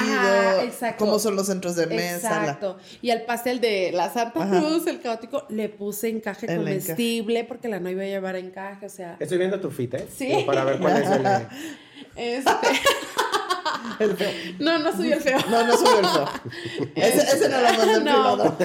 [0.97, 2.39] cómo son los centros de mesa.
[2.39, 2.77] Exacto.
[3.03, 7.79] Y al pastel de la Santa Cruz, el caótico, le puse encaje comestible porque la
[7.79, 9.17] no iba a llevar encaje, o sea...
[9.19, 10.07] Estoy viendo tu fit, ¿eh?
[10.11, 10.43] Sí.
[10.47, 11.25] para ver cuál es el...
[12.15, 12.51] Este...
[14.59, 15.39] No, no soy el feo.
[15.49, 16.29] No, no soy el feo.
[16.95, 18.57] Ese, ese no lo mandó no,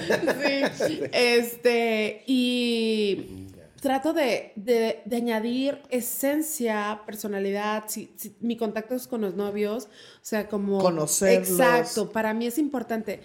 [0.87, 1.01] Sí.
[1.13, 3.49] Este, y
[3.81, 7.85] trato de, de, de, añadir esencia, personalidad.
[7.89, 10.79] Si, mi contacto es con los novios, o sea, como.
[10.79, 11.51] Conocerlos.
[11.51, 13.21] Exacto, para mí es importante.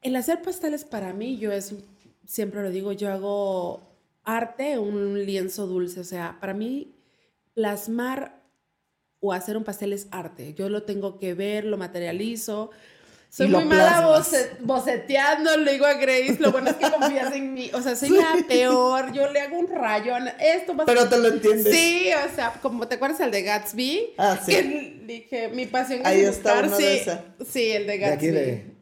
[0.00, 1.74] El hacer pasteles para mí, yo es,
[2.24, 3.82] siempre lo digo, yo hago
[4.22, 6.00] arte, un lienzo dulce.
[6.00, 6.94] O sea, para mí,
[7.54, 8.37] plasmar
[9.20, 10.54] o hacer un pastel es arte.
[10.54, 12.70] Yo lo tengo que ver, lo materializo.
[13.30, 14.22] Soy muy mala
[14.60, 17.70] boceteando, le digo a Grace, lo bueno es que confías en mí.
[17.74, 20.28] O sea, soy la peor, yo le hago un rayón.
[20.40, 21.70] Esto Pero te lo entiendes.
[21.70, 24.14] Sí, o sea, como te acuerdas el de Gatsby.
[24.16, 24.52] Ah, sí.
[24.52, 27.24] Que dije, mi pasión Ahí es está uno sí, de esa.
[27.46, 28.26] sí, el de Gatsby.
[28.28, 28.77] De aquí de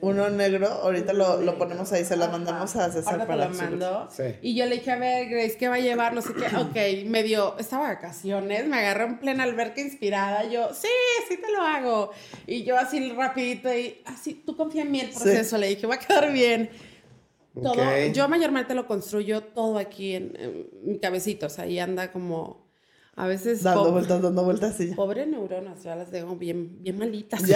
[0.00, 4.08] uno negro, ahorita lo, lo, ponemos ahí, se la mandamos a César para lo mando.
[4.42, 6.14] Y yo le dije, a ver, Grace, ¿qué va a llevar?
[6.14, 6.46] No sé qué.
[6.58, 10.44] Ok, me dio, estaba vacaciones, me agarré en plena alberca inspirada.
[10.44, 10.88] Yo, sí,
[11.28, 12.10] sí te lo hago.
[12.46, 15.56] Y yo así rapidito y, así, tú confía en mí el proceso.
[15.56, 16.70] Le dije, va a quedar bien.
[17.60, 22.12] Todo, yo mayormente lo construyo todo aquí en, en mi cabecito, o sea, ahí anda
[22.12, 22.67] como
[23.18, 23.64] a veces.
[23.64, 24.92] Dando vueltas, dando vueltas, sí.
[24.94, 27.42] Pobre neuronas, ya las tengo bien, bien malitas.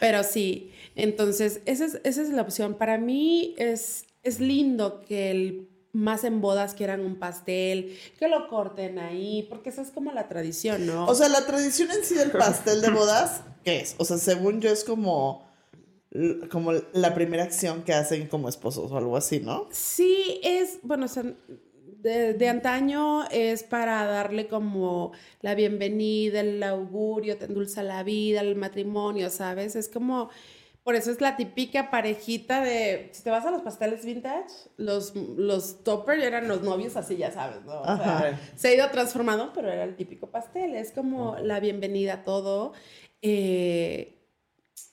[0.00, 2.74] Pero sí, entonces, esa es, esa es la opción.
[2.74, 8.48] Para mí es, es lindo que el más en bodas quieran un pastel, que lo
[8.48, 11.06] corten ahí, porque esa es como la tradición, ¿no?
[11.06, 13.94] O sea, la tradición en sí del pastel de bodas, ¿qué es?
[13.98, 15.50] O sea, según yo es como
[16.50, 19.68] como la primera acción que hacen como esposos o algo así, ¿no?
[19.70, 21.24] Sí, es, bueno, o sea,
[22.02, 28.56] de, antaño es para darle como la bienvenida, el augurio, te endulza la vida, el
[28.56, 29.76] matrimonio, ¿sabes?
[29.76, 30.28] Es como,
[30.82, 35.14] por eso es la típica parejita de, si te vas a los pasteles vintage, los,
[35.14, 37.80] los topper eran los novios así, ya sabes, ¿no?
[37.82, 42.14] O sea, se ha ido transformando, pero era el típico pastel, es como la bienvenida
[42.14, 42.72] a todo.
[43.22, 44.18] Eh,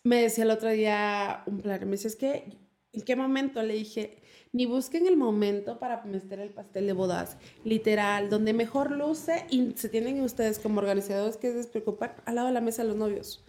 [0.03, 3.75] me decía el otro día un plan, me dice, es que, ¿en qué momento le
[3.75, 4.21] dije?
[4.51, 7.37] ni busquen el momento para meter el pastel de bodas.
[7.63, 12.53] Literal, donde mejor luce y se tienen ustedes como organizadores que despreocupar al lado de
[12.53, 13.45] la mesa de los novios.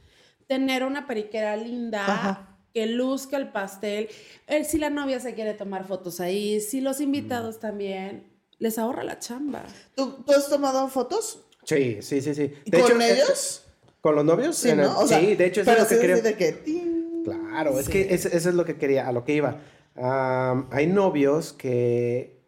[0.47, 2.47] Tener una periquera linda.
[2.73, 4.09] Que luzca el pastel.
[4.47, 7.61] Eh, si la novia se quiere tomar fotos ahí, si los invitados mm.
[7.61, 9.65] también, les ahorra la chamba.
[9.97, 11.41] ¿Tú, has tomado fotos?
[11.65, 12.53] Sí, sí, sí, sí.
[12.71, 13.65] ¿Con eh, ellos?
[14.01, 14.57] ¿Con los novios?
[14.57, 15.05] Sí, ¿no?
[15.05, 16.17] sí, de hecho, eso es lo que quería.
[16.23, 17.00] De que...
[17.25, 19.61] Claro, es que eso, es lo que quería, a lo que iba
[19.97, 22.41] hay novios que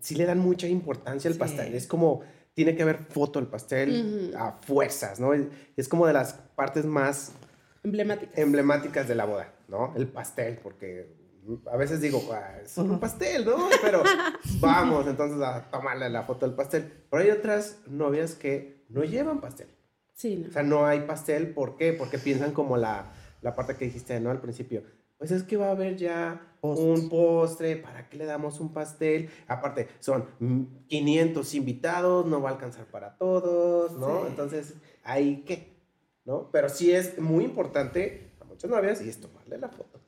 [0.00, 1.74] sí le dan mucha importancia al pastel.
[1.74, 2.22] Es como,
[2.54, 5.32] tiene que haber foto del pastel a fuerzas, ¿no?
[5.76, 7.32] Es como de las partes más
[7.82, 8.38] emblemáticas.
[8.38, 9.94] emblemáticas de la boda, ¿no?
[9.96, 11.14] El pastel, porque
[11.70, 13.68] a veces digo, ah, es un pastel, ¿no?
[13.82, 14.02] Pero
[14.60, 17.04] vamos entonces a tomarle la foto del pastel.
[17.10, 19.68] Pero hay otras novias que no llevan pastel.
[20.14, 21.92] Sí, O sea, no hay pastel, ¿por qué?
[21.92, 23.12] Porque piensan como la,
[23.46, 24.30] la parte que dijiste, ¿no?
[24.30, 24.82] Al principio
[25.18, 29.30] pues es que va a haber ya un postre, ¿para qué le damos un pastel?
[29.46, 30.26] Aparte, son
[30.88, 34.26] 500 invitados, no va a alcanzar para todos, ¿no?
[34.26, 35.74] Entonces, ¿ahí qué?
[36.24, 36.50] ¿No?
[36.50, 40.00] Pero sí es muy importante, muchas novias y es tomarle la foto.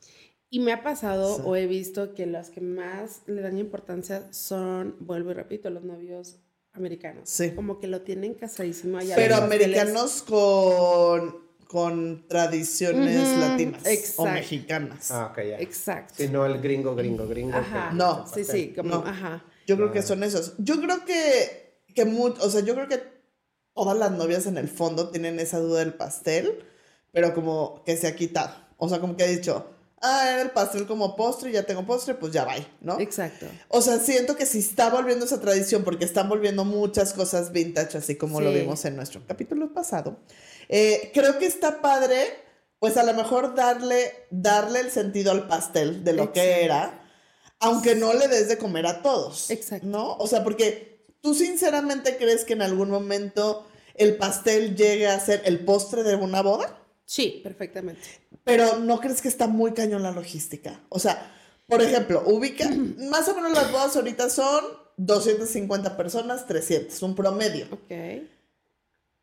[0.50, 4.96] Y me ha pasado o he visto que las que más le dan importancia son,
[5.00, 6.40] vuelvo y repito, los novios
[6.72, 7.28] americanos.
[7.28, 7.52] Sí.
[7.52, 9.14] Como que lo tienen casadísimo allá.
[9.14, 13.84] Pero americanos con, con tradiciones latinas
[14.16, 15.10] o mexicanas.
[15.10, 15.60] Ah, ok, ya.
[15.60, 16.14] Exacto.
[16.16, 17.56] Sí, no el gringo, gringo, gringo.
[17.56, 17.90] Ajá.
[17.92, 19.44] No, sí, sí, como, ajá.
[19.66, 20.54] Yo creo que son esos.
[20.58, 23.02] Yo creo que, que o sea, yo creo que
[23.74, 26.64] todas las novias en el fondo tienen esa duda del pastel,
[27.12, 28.54] pero como que se ha quitado.
[28.78, 29.66] O sea, como que ha dicho,
[30.02, 32.98] ah, era el pastel como postre, ya tengo postre, pues ya va, ¿no?
[33.00, 33.46] Exacto.
[33.68, 37.98] O sea, siento que si está volviendo esa tradición, porque están volviendo muchas cosas vintage,
[37.98, 40.18] así como lo vimos en nuestro capítulo pasado,
[40.68, 42.26] eh, creo que está padre,
[42.78, 47.04] pues a lo mejor darle, darle el sentido al pastel de lo que era,
[47.60, 49.50] aunque no le des de comer a todos.
[49.50, 49.86] Exacto.
[49.86, 50.16] ¿No?
[50.16, 53.66] O sea, porque tú sinceramente crees que en algún momento
[53.98, 56.78] el pastel llegue a ser el postre de una boda?
[57.08, 58.02] Sí, perfectamente.
[58.44, 60.82] Pero ¿no crees que está muy cañón la logística?
[60.90, 61.32] O sea,
[61.66, 62.68] por ejemplo, ubica,
[63.10, 64.62] más o menos las bodas ahorita son
[64.98, 67.66] 250 personas, 300, un promedio.
[67.70, 68.28] Ok.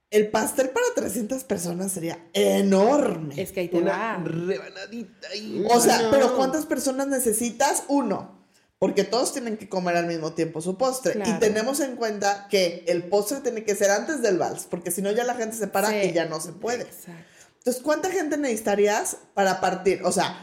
[0.09, 3.39] El pastel para 300 personas sería enorme.
[3.39, 5.63] Es que ahí te Una rebanadita ahí.
[5.69, 7.83] O sea, pero ¿cuántas personas necesitas?
[7.87, 8.47] Uno.
[8.79, 11.21] Porque todos tienen que comer al mismo tiempo su postre.
[11.23, 15.03] Y tenemos en cuenta que el postre tiene que ser antes del vals, porque si
[15.03, 16.83] no ya la gente se para y ya no se puede.
[16.83, 17.34] Exacto.
[17.65, 20.03] Entonces, ¿cuánta gente necesitarías para partir?
[20.03, 20.37] O sea,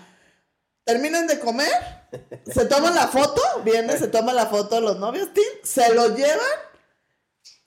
[0.82, 1.70] terminan de comer,
[2.52, 5.28] se toman la foto, viene, se toma la foto los novios,
[5.62, 6.40] se lo llevan.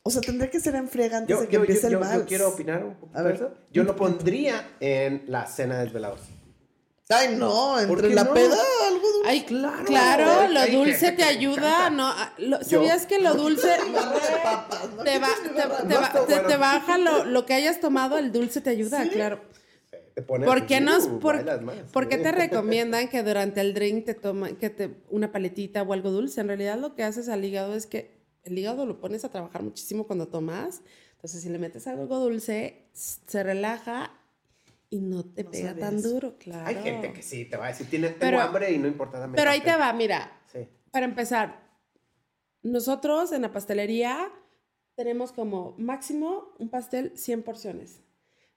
[0.03, 2.23] O sea, tendría que ser en friega antes de que empiece el vals.
[2.23, 3.53] Yo quiero opinar un poco eso.
[3.71, 6.19] Yo lo pondría en la cena de desvelados.
[7.09, 9.29] Ay, no, entre la peda, algo dulce.
[9.29, 9.85] Ay, claro.
[9.85, 12.11] Claro, lo dulce te ayuda, ¿no?
[12.63, 13.69] ¿Sabías que lo dulce
[15.03, 15.19] te,
[16.47, 19.39] te, baja lo, que hayas tomado, el dulce te ayuda, claro.
[20.25, 21.45] ¿Por qué, nos, por,
[21.91, 25.93] ¿Por qué te recomiendan que durante el drink te toman que te, una paletita o
[25.93, 26.41] algo dulce?
[26.41, 28.15] En realidad lo que haces al hígado es que
[28.45, 30.81] el hígado lo pones a trabajar muchísimo cuando tomas.
[31.15, 34.11] Entonces, si le metes algo dulce, se relaja
[34.95, 36.65] y no te pega tan duro, claro.
[36.65, 39.29] Hay gente que sí, te va a decir, tiene, tengo hambre y no importa.
[39.35, 40.31] Pero ahí te va, mira.
[40.91, 41.61] Para empezar,
[42.63, 44.31] nosotros en la pastelería
[44.95, 47.99] tenemos como máximo un pastel 100 porciones.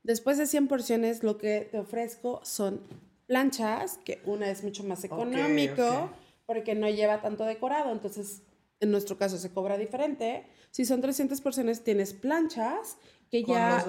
[0.05, 2.87] Después de 100 porciones, lo que te ofrezco son
[3.27, 6.11] planchas, que una es mucho más económico,
[6.47, 8.43] porque no lleva tanto decorado, entonces
[8.79, 10.47] en nuestro caso se cobra diferente.
[10.71, 12.97] Si son 300 porciones, tienes planchas
[13.31, 13.85] que ya,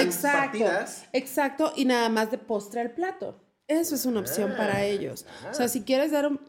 [0.00, 0.64] exacto,
[1.12, 3.40] exacto, y nada más de postre al plato.
[3.68, 5.24] Eso es una opción para ah, ellos.
[5.50, 6.40] O sea, si quieres dar un,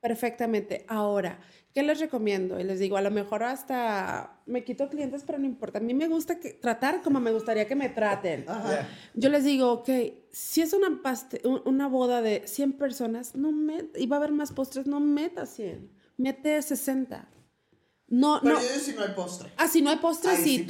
[0.00, 0.84] perfectamente.
[0.88, 1.40] Ahora,
[1.74, 2.58] ¿qué les recomiendo?
[2.58, 5.78] Y les digo, a lo mejor hasta me quito clientes, pero no importa.
[5.78, 8.46] A mí me gusta que, tratar como me gustaría que me traten.
[9.14, 9.88] Yo les digo, ok,
[10.30, 11.00] si es una,
[11.64, 15.46] una boda de 100 personas, no me, y va a haber más postres, no meta
[15.46, 17.28] 100, mete 60
[18.10, 18.60] no, pero no.
[18.60, 19.52] si no hay postre.
[19.56, 20.66] Ah, si no hay postre, sí,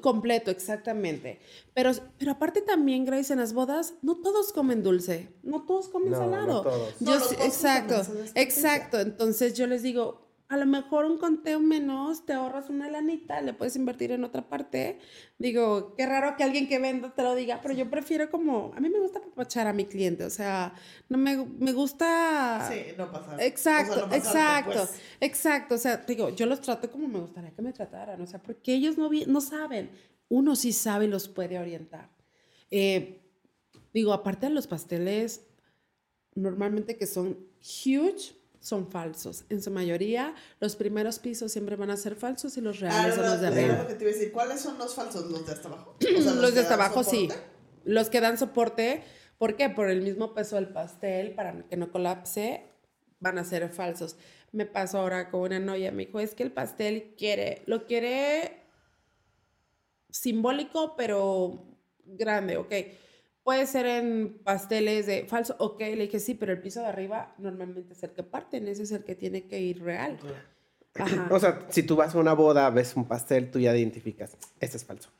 [0.00, 1.38] completo, exactamente.
[1.74, 6.14] Pero, pero aparte también, Grace, en las bodas, no todos comen dulce, no todos comen
[6.14, 6.46] salado.
[6.54, 6.94] No todos.
[7.00, 8.02] Yo, exacto,
[8.34, 9.00] exacto.
[9.00, 13.54] Entonces yo les digo, a lo mejor un conteo menos, te ahorras una lanita, le
[13.54, 14.98] puedes invertir en otra parte.
[15.38, 18.80] Digo, qué raro que alguien que venda te lo diga, pero yo prefiero como, a
[18.80, 20.74] mí me gusta apapachar a mi cliente, o sea,
[21.08, 22.68] no me, me gusta...
[22.70, 23.42] Sí, no pasa.
[23.42, 25.00] Exacto, exacto, pues.
[25.22, 28.42] exacto, o sea, digo, yo los trato como me gustaría que me trataran, o sea,
[28.42, 29.90] porque ellos no, no saben,
[30.28, 32.10] uno sí sabe y los puede orientar.
[32.70, 33.22] Eh,
[33.94, 35.46] digo, aparte de los pasteles,
[36.34, 39.44] normalmente que son huge, son falsos.
[39.50, 43.26] En su mayoría, los primeros pisos siempre van a ser falsos y los reales son
[43.26, 43.86] los de arriba.
[44.32, 45.30] ¿Cuáles son los falsos?
[45.30, 45.96] ¿Los de hasta abajo?
[46.00, 47.28] los, de hasta abajo, sí.
[47.84, 49.02] Los que dan soporte,
[49.36, 49.68] ¿por qué?
[49.68, 52.70] Por el mismo peso del pastel, para que no colapse,
[53.18, 54.16] van a ser falsos.
[54.52, 58.62] Me pasó ahora con una novia, me dijo, es que el pastel quiere, lo quiere
[60.08, 61.66] simbólico, pero
[62.04, 62.72] grande, ok
[63.44, 65.56] Puede ser en pasteles de falso.
[65.58, 68.84] Ok, le dije sí, pero el piso de arriba normalmente es el que parten, ese
[68.84, 70.18] es el que tiene que ir real.
[70.94, 71.28] Ajá.
[71.30, 74.76] O sea, si tú vas a una boda, ves un pastel, tú ya identificas, este
[74.76, 75.10] es falso.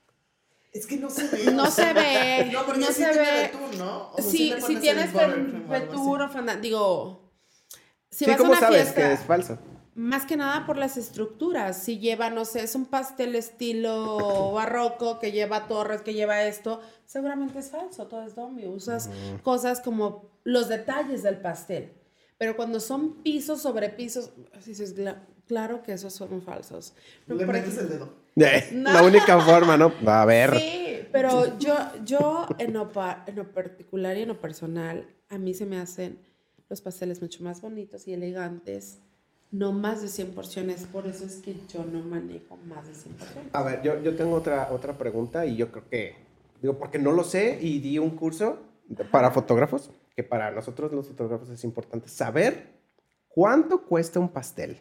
[0.73, 1.53] Es que no se ve.
[1.53, 2.51] No se ve.
[2.53, 3.51] no, porque no se ve.
[3.79, 4.13] ¿no?
[4.19, 7.33] sí, si, tienes o fandango, digo,
[8.11, 9.59] si vas a una sabes que es falso?
[9.95, 11.83] Más que nada por las estructuras.
[11.83, 16.81] Si lleva, no sé, es un pastel estilo barroco que lleva torres, que lleva esto,
[17.05, 18.67] seguramente es falso, todo es domi.
[18.67, 19.11] Usas
[19.43, 21.93] cosas como los detalles del pastel.
[22.39, 24.31] Pero cuando son pisos sobre pisos,
[24.65, 24.95] dices,
[25.47, 26.95] claro que esos son falsos.
[27.27, 28.15] Le metes el dedo.
[28.35, 29.93] La única forma, ¿no?
[30.07, 30.59] A ver.
[30.59, 32.91] Sí, pero yo, yo en, lo
[33.27, 36.19] en lo particular y en lo personal, a mí se me hacen
[36.71, 39.01] los pasteles mucho más bonitos y elegantes
[39.53, 43.15] no más de 100 porciones, por eso es que yo no manejo más de 100
[43.15, 43.51] porciones.
[43.53, 46.17] A ver, yo, yo tengo otra, otra pregunta y yo creo que,
[46.61, 48.59] digo, porque no lo sé y di un curso
[49.11, 52.81] para fotógrafos, que para nosotros los fotógrafos es importante saber
[53.29, 54.81] cuánto cuesta un pastel.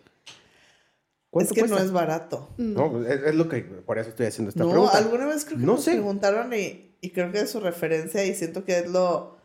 [1.34, 2.50] Es que no es barato.
[2.58, 4.92] No, es, lo que, por eso estoy haciendo esta pregunta.
[4.94, 8.24] No, alguna vez creo que no nos preguntaron y, y, creo que es su referencia
[8.26, 9.38] y siento que es lo,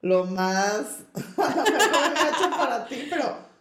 [0.00, 1.00] lo más...
[1.14, 3.51] hecho para ti, pero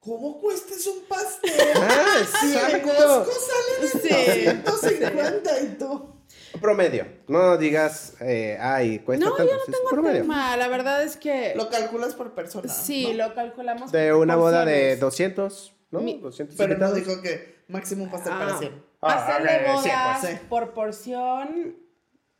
[0.00, 1.52] ¿Cómo cuesta un pastel?
[1.76, 6.16] Ah, sí, el Costco sale de 150 y todo.
[6.58, 7.06] Promedio.
[7.28, 9.52] No digas, eh, ay, cuesta no, tanto.
[9.52, 10.22] No, yo no tengo promedio.
[10.22, 10.56] tema.
[10.56, 11.52] La verdad es que...
[11.54, 16.00] Lo calculas por persona, Sí, lo calculamos De una boda de 200, ¿no?
[16.00, 18.84] 200 Pero no dijo que máximo un pastel para 100.
[19.02, 20.40] Ah, pastel de ah, bodas pues.
[20.48, 21.76] por porción,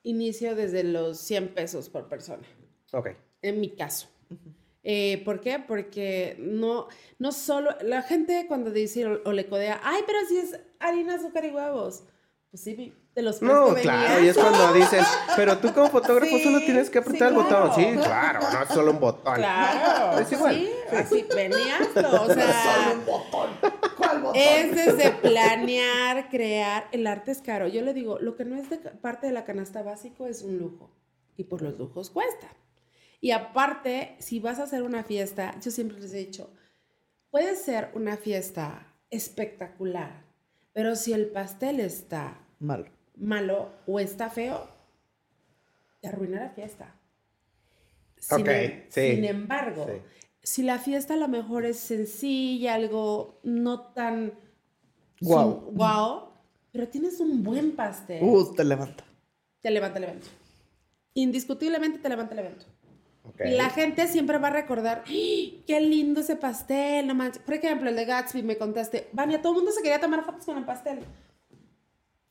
[0.02, 2.42] inicio desde los 100 pesos por persona.
[2.92, 3.08] Ok.
[3.42, 4.08] En mi caso.
[4.82, 5.58] Eh, ¿Por qué?
[5.58, 6.88] Porque no,
[7.18, 11.44] no solo, la gente cuando dice o, le codea, ay, pero si es harina, azúcar
[11.44, 12.04] y huevos.
[12.50, 15.04] Pues sí, te los No, claro, y es cuando dicen,
[15.36, 17.72] pero tú como fotógrafo solo tienes que apretar el botón.
[17.76, 19.34] Sí, claro, no es solo un botón.
[19.36, 20.18] Claro.
[20.18, 20.56] Es igual.
[20.56, 22.74] Sí, así venías, o sea.
[22.74, 23.50] solo un botón.
[23.96, 24.42] ¿Cuál botón?
[24.42, 26.88] Es desde planear, crear.
[26.90, 27.68] El arte es caro.
[27.68, 30.58] Yo le digo, lo que no es de parte de la canasta básico es un
[30.58, 30.90] lujo.
[31.36, 32.48] Y por los lujos cuesta.
[33.20, 36.50] Y aparte, si vas a hacer una fiesta, yo siempre les he dicho,
[37.30, 40.24] puede ser una fiesta espectacular,
[40.72, 44.68] pero si el pastel está malo, malo o está feo,
[46.00, 46.94] te arruina la fiesta.
[48.18, 49.86] Sin, em, sin embargo,
[50.42, 54.32] si la fiesta a lo mejor es sencilla, algo no tan
[55.20, 56.30] wow, wow
[56.72, 58.22] pero tienes un buen pastel.
[58.22, 59.04] Uh, te levanta.
[59.60, 60.28] Te levanta el evento.
[61.14, 62.66] Indiscutiblemente te levanta el evento.
[63.38, 65.10] La gente siempre va a recordar, ¡Ah!
[65.66, 67.42] qué lindo ese pastel, no manches.
[67.42, 70.44] Por ejemplo, el de Gatsby, me contaste, Vania, todo el mundo se quería tomar fotos
[70.44, 71.00] con el pastel.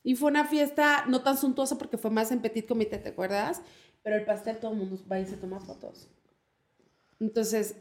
[0.02, 3.60] Y fue una fiesta no tan suntuosa porque fue más en petit comité, ¿te acuerdas?
[4.02, 6.08] Pero el pastel todo el mundo va y se toma fotos.
[7.18, 7.76] Entonces,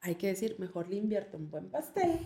[0.00, 2.18] hay que decir, mejor le invierto un buen pastel.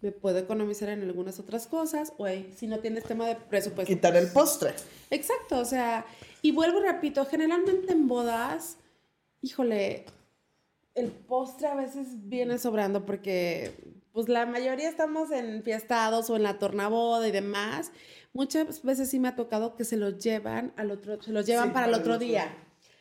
[0.00, 2.14] Me puedo economizar en algunas otras cosas.
[2.16, 3.92] O si no tienes tema de presupuesto.
[3.92, 4.72] Quitar el postre.
[5.10, 6.06] Exacto, o sea,
[6.40, 8.78] y vuelvo, repito, generalmente en bodas
[9.42, 10.06] híjole,
[10.94, 13.72] el postre a veces viene sobrando porque
[14.12, 17.92] pues la mayoría estamos en fiestados o en la tornaboda y demás.
[18.32, 21.72] Muchas veces sí me ha tocado que se los llevan al otro, se los llevan
[21.72, 22.52] para el otro día.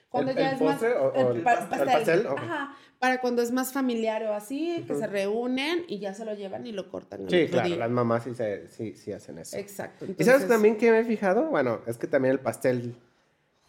[0.10, 4.96] Cuando ya es más el, pastel, Ajá, para cuando es más familiar o así, que
[4.96, 7.30] se reúnen y ya se lo llevan y lo cortan.
[7.30, 8.32] sí, claro, las mamás sí,
[8.70, 9.58] sí, sí, hacen eso.
[9.58, 10.06] Exacto.
[10.18, 11.50] ¿Y sabes también que me he fijado?
[11.50, 12.96] Bueno, es que también el pastel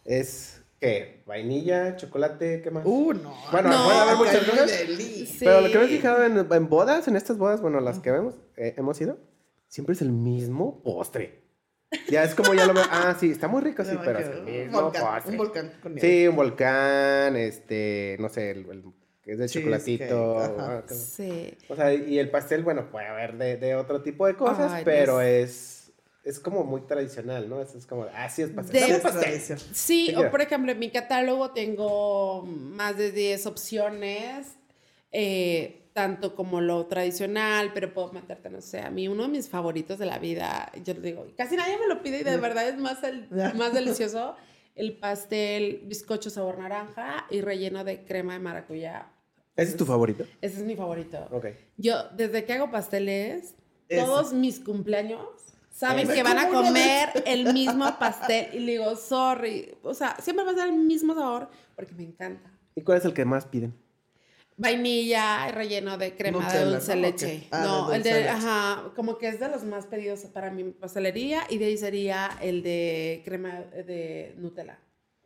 [0.05, 1.23] es ¿Qué?
[1.25, 1.97] ¿Vainilla?
[1.97, 2.61] ¿Chocolate?
[2.61, 2.85] ¿Qué más?
[2.85, 3.35] Uh, no.
[3.51, 4.71] Bueno, no, puede haber muchas cosas.
[5.39, 8.35] Pero lo que me he fijado en, bodas, en estas bodas, bueno, las que vemos,
[8.55, 9.17] eh, hemos ido,
[9.67, 11.43] siempre es el mismo postre.
[12.07, 12.83] Ya es como ya lo veo.
[12.91, 15.31] Ah, sí, está muy rico, sí, pero es el mismo volcán, postre.
[15.31, 16.07] Un volcán con nieve.
[16.07, 18.83] Sí, un volcán, este, no sé, el,
[19.21, 20.83] que es de chocolatito.
[20.87, 21.57] Sí.
[21.67, 25.19] O sea, y el pastel, bueno, puede haber de, de otro tipo de cosas, pero
[25.19, 25.78] es
[26.23, 27.61] es como muy tradicional, ¿no?
[27.61, 29.59] Es, como, así es pastel.
[29.73, 34.47] Sí, o por ejemplo, en mi catálogo tengo más de 10 opciones,
[35.11, 39.49] eh, tanto como lo tradicional, pero puedo meterte, no sé, a mí uno de mis
[39.49, 42.67] favoritos de la vida, yo lo digo, casi nadie me lo pide y de verdad
[42.67, 44.35] es más, el, más delicioso,
[44.75, 49.11] el pastel bizcocho sabor naranja y relleno de crema de maracuyá.
[49.55, 50.25] ¿Ese es tu favorito?
[50.41, 51.27] Ese es mi favorito.
[51.31, 51.47] Ok.
[51.75, 53.55] Yo, desde que hago pasteles,
[53.89, 55.19] todos mis cumpleaños
[55.71, 60.45] saben que van a comer el mismo pastel y le digo, sorry, o sea, siempre
[60.45, 62.51] va a ser el mismo sabor porque me encanta.
[62.75, 63.73] ¿Y cuál es el que más piden?
[64.57, 67.47] Vainilla relleno de crema de dulce leche.
[67.51, 71.43] Ah, no, el de, ajá, como que es de los más pedidos para mi pastelería
[71.49, 74.77] y de ahí sería el de crema de Nutella.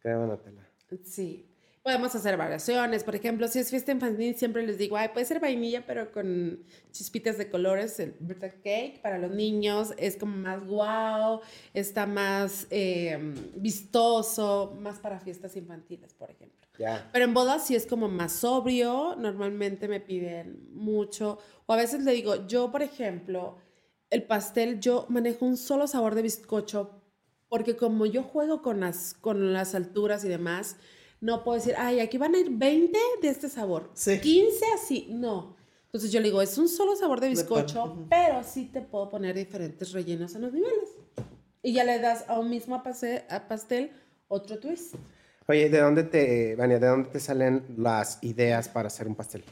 [0.02, 0.70] Crema Nutella.
[1.04, 1.53] Sí.
[1.84, 3.04] Podemos hacer variaciones.
[3.04, 6.64] Por ejemplo, si es fiesta infantil, siempre les digo, ay, puede ser vainilla, pero con
[6.92, 8.00] chispitas de colores.
[8.00, 11.42] El birthday cake para los niños es como más wow,
[11.74, 13.18] está más eh,
[13.58, 16.58] vistoso, más para fiestas infantiles, por ejemplo.
[17.12, 19.18] Pero en bodas sí es como más sobrio.
[19.18, 21.38] Normalmente me piden mucho.
[21.66, 23.58] O a veces le digo, yo, por ejemplo,
[24.10, 27.02] el pastel, yo manejo un solo sabor de bizcocho
[27.50, 30.78] porque como yo juego con las, con las alturas y demás,
[31.24, 34.20] no puedo decir, ay, aquí van a ir 20 de este sabor, sí.
[34.20, 35.56] 15 así, no.
[35.86, 39.34] Entonces yo le digo, es un solo sabor de bizcocho, pero sí te puedo poner
[39.34, 40.90] diferentes rellenos en los niveles.
[41.62, 43.92] Y ya le das a un mismo pastel, a pastel
[44.28, 44.96] otro twist.
[45.48, 49.46] Oye, ¿de dónde te, Vania, de dónde te salen las ideas para hacer un pastel?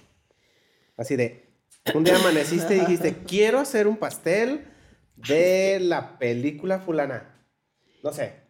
[0.97, 1.53] Así de,
[1.95, 4.65] un día amaneciste y dijiste, quiero hacer un pastel
[5.15, 7.45] de la película fulana.
[8.03, 8.40] No sé.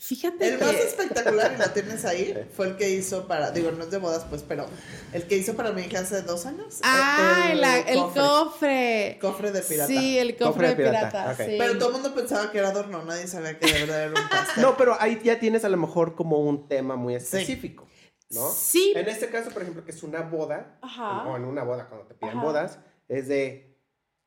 [0.00, 3.84] Fíjate el más espectacular, y lo tienes ahí, fue el que hizo para, digo, no
[3.84, 4.66] es de bodas, pues, pero
[5.12, 6.80] el que hizo para mi hija hace dos años.
[6.82, 9.18] Ah, el, el, cofre.
[9.20, 9.50] cofre.
[9.50, 9.86] de pirata.
[9.88, 11.34] Sí, el cofre, de pirata.
[11.36, 14.28] Pero todo el mundo pensaba que era adorno, nadie sabía que de verdad era un
[14.30, 14.62] pastel.
[14.62, 17.86] No, pero ahí ya tienes a lo mejor como un tema muy específico.
[18.30, 18.50] ¿No?
[18.50, 18.92] Sí.
[18.94, 20.78] En este caso, por ejemplo, que es una boda,
[21.26, 22.78] o en una boda, cuando te piden bodas,
[23.08, 23.78] es de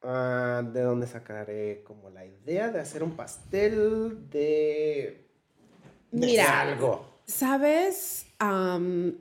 [0.02, 5.31] ah, ¿de dónde sacaré como la idea de hacer un pastel de
[6.12, 7.06] Mira, algo.
[7.26, 8.28] ¿Sabes?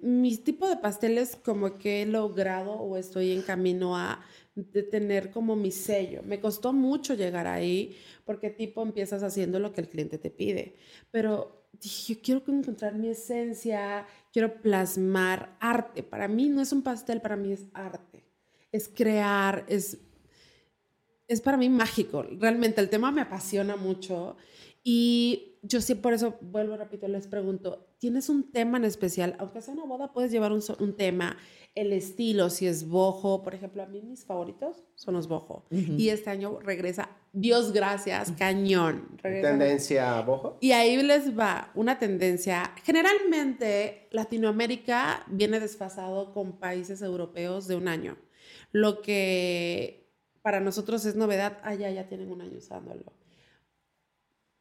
[0.00, 4.24] mi tipo de pasteles como que he logrado o estoy en camino a
[4.54, 6.22] de tener como mi sello.
[6.24, 10.76] Me costó mucho llegar ahí porque tipo empiezas haciendo lo que el cliente te pide.
[11.10, 16.02] Pero dije, yo quiero encontrar mi esencia, quiero plasmar arte.
[16.02, 18.24] Para mí no es un pastel, para mí es arte.
[18.72, 19.98] Es crear, es,
[21.28, 22.22] es para mí mágico.
[22.22, 24.36] Realmente el tema me apasiona mucho
[24.82, 29.36] y yo sí, por eso vuelvo repito, les pregunto, ¿tienes un tema en especial?
[29.38, 31.36] Aunque sea una boda, puedes llevar un, un tema,
[31.74, 35.66] el estilo, si es bojo, por ejemplo, a mí mis favoritos son los bojo.
[35.70, 39.16] Y este año regresa, Dios gracias, cañón.
[39.22, 40.56] ¿Tendencia bojo?
[40.60, 42.74] Y ahí les va una tendencia.
[42.84, 48.16] Generalmente Latinoamérica viene desfasado con países europeos de un año.
[48.72, 50.10] Lo que
[50.42, 53.12] para nosotros es novedad, allá ya tienen un año usándolo.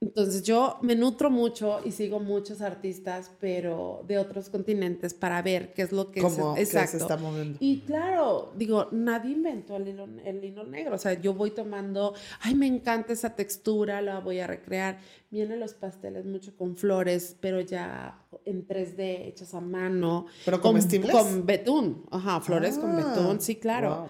[0.01, 5.73] Entonces yo me nutro mucho y sigo muchos artistas, pero de otros continentes para ver
[5.73, 6.97] qué es lo que, se, exacto.
[6.97, 7.57] está moviendo.
[7.59, 10.95] Y claro, digo, nadie inventó el hilo, el hilo negro.
[10.95, 14.99] O sea, yo voy tomando, ay, me encanta esa textura, la voy a recrear.
[15.31, 20.27] Vienen los pasteles mucho con flores, pero ya en 3D, hechos a mano.
[20.45, 21.11] ¿Pero comestibles?
[21.11, 22.05] Con, con betún.
[22.09, 24.07] Ajá, flores con ah, betún, sí, claro.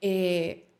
[0.00, 0.71] Eh,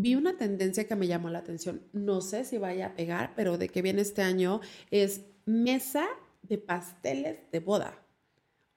[0.00, 1.82] vi una tendencia que me llamó la atención.
[1.92, 4.60] No sé si vaya a pegar, pero de que viene este año
[4.92, 6.06] es mesa
[6.42, 8.00] de pasteles de boda.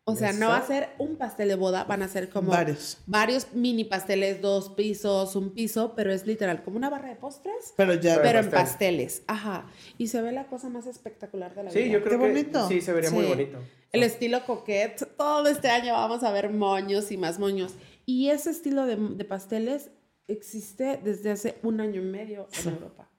[0.04, 2.98] O sea, no va a ser un pastel de boda, van a ser como varios.
[3.06, 7.76] varios mini pasteles, dos pisos, un piso, pero es literal como una barra de postres,
[7.78, 9.22] pero ya pero en pasteles.
[9.28, 9.68] Ajá.
[10.00, 11.84] Y se ve la cosa más espectacular de la vida.
[11.84, 12.68] Sí, yo creo Qué bonito.
[12.68, 13.60] sí se vería muy bonito.
[13.92, 17.74] El estilo coquette, todo este año vamos a ver moños y más moños.
[18.08, 19.92] Y ese estilo de, de pasteles
[20.28, 23.12] existe desde hace un año y medio en Europa.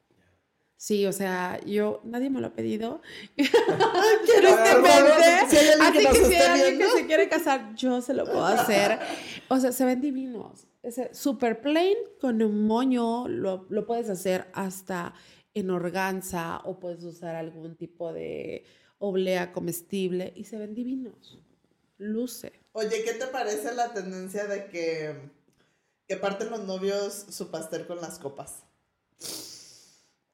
[0.82, 3.03] Sí, o sea, yo, nadie me lo ha pedido.
[3.36, 4.82] Tristemente,
[5.80, 8.98] así que si hay alguien que se quiere casar, yo se lo puedo hacer.
[9.48, 10.66] O sea, se ven divinos.
[10.82, 15.14] Es super plain con un moño, lo, lo puedes hacer hasta
[15.55, 18.64] en organza o puedes usar algún tipo de
[18.98, 21.38] oblea comestible y se ven divinos.
[21.98, 22.53] Luce.
[22.72, 25.14] Oye, ¿qué te parece la tendencia de que
[26.12, 28.64] que parten los novios su pastel con las copas.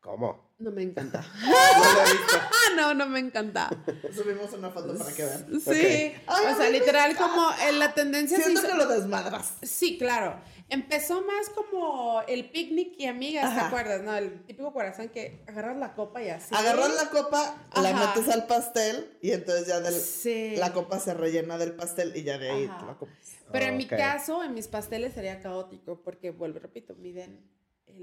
[0.00, 0.50] ¿Cómo?
[0.58, 1.24] No me encanta.
[1.44, 2.57] no,
[2.94, 3.70] no, no me encanta.
[4.14, 5.60] Subimos una foto para que vean.
[5.60, 6.12] Sí.
[6.26, 8.38] o sea, literal, como en la tendencia.
[8.38, 9.54] Siento que lo desmadras.
[9.62, 10.40] Sí, claro.
[10.70, 14.02] Empezó más como el picnic y amigas, ¿te acuerdas?
[14.02, 16.54] No, el típico corazón que agarras la copa y así.
[16.54, 21.56] Agarras la copa, la metes al pastel y entonces ya del, la copa se rellena
[21.56, 23.12] del pastel y ya de ahí la copa.
[23.50, 27.40] Pero en mi caso, en mis pasteles sería caótico porque, vuelvo, repito, miden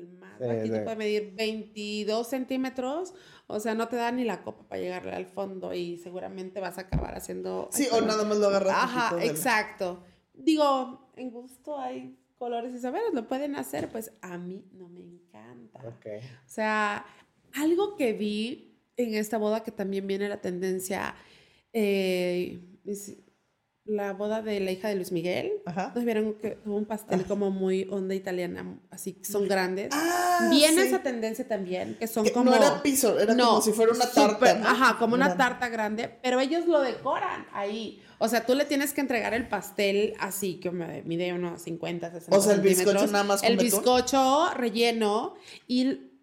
[0.02, 0.16] el.
[0.50, 3.14] Aquí te puede medir 22 centímetros,
[3.48, 6.78] o sea, no te da ni la copa para llegarle al fondo y seguramente vas
[6.78, 7.70] a acabar haciendo.
[7.72, 8.76] Sí, o nada más lo agarras.
[8.76, 10.04] Ajá, exacto.
[10.34, 15.02] Digo, en gusto hay colores y saberes, lo pueden hacer, pues a mí no me
[15.02, 15.82] encanta.
[15.98, 16.20] Okay.
[16.20, 17.06] O sea,
[17.54, 21.16] algo que vi en esta boda que también viene la tendencia.
[21.74, 22.60] Eh,
[23.86, 25.62] la boda de la hija de Luis Miguel.
[25.66, 25.92] Ajá.
[25.96, 27.28] Nos vieron que tuvo un pastel ah.
[27.28, 29.90] como muy onda italiana, así son grandes.
[29.92, 32.52] Ah, Viene esa tendencia también, que son como.
[32.52, 34.52] No era piso, era como si fuera una tarta.
[34.64, 38.02] Ajá, como una tarta grande, pero ellos lo decoran ahí.
[38.18, 42.12] O sea, tú le tienes que entregar el pastel así, que me mide unos 50,
[42.12, 43.44] 60 O sea, el bizcocho nada más.
[43.44, 45.36] el bizcocho relleno
[45.68, 46.15] y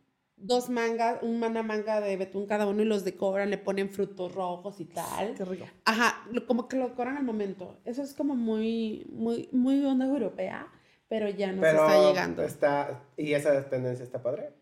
[0.43, 4.81] dos mangas, una manga de betún cada uno y los decoran, le ponen frutos rojos
[4.81, 5.35] y tal.
[5.35, 5.67] Qué rico.
[5.85, 7.79] Ajá, como que lo decoran al momento.
[7.85, 10.67] Eso es como muy, muy, muy onda europea,
[11.09, 12.43] pero ya no se está llegando.
[12.43, 14.53] Está, ¿Y esa tendencia está padre?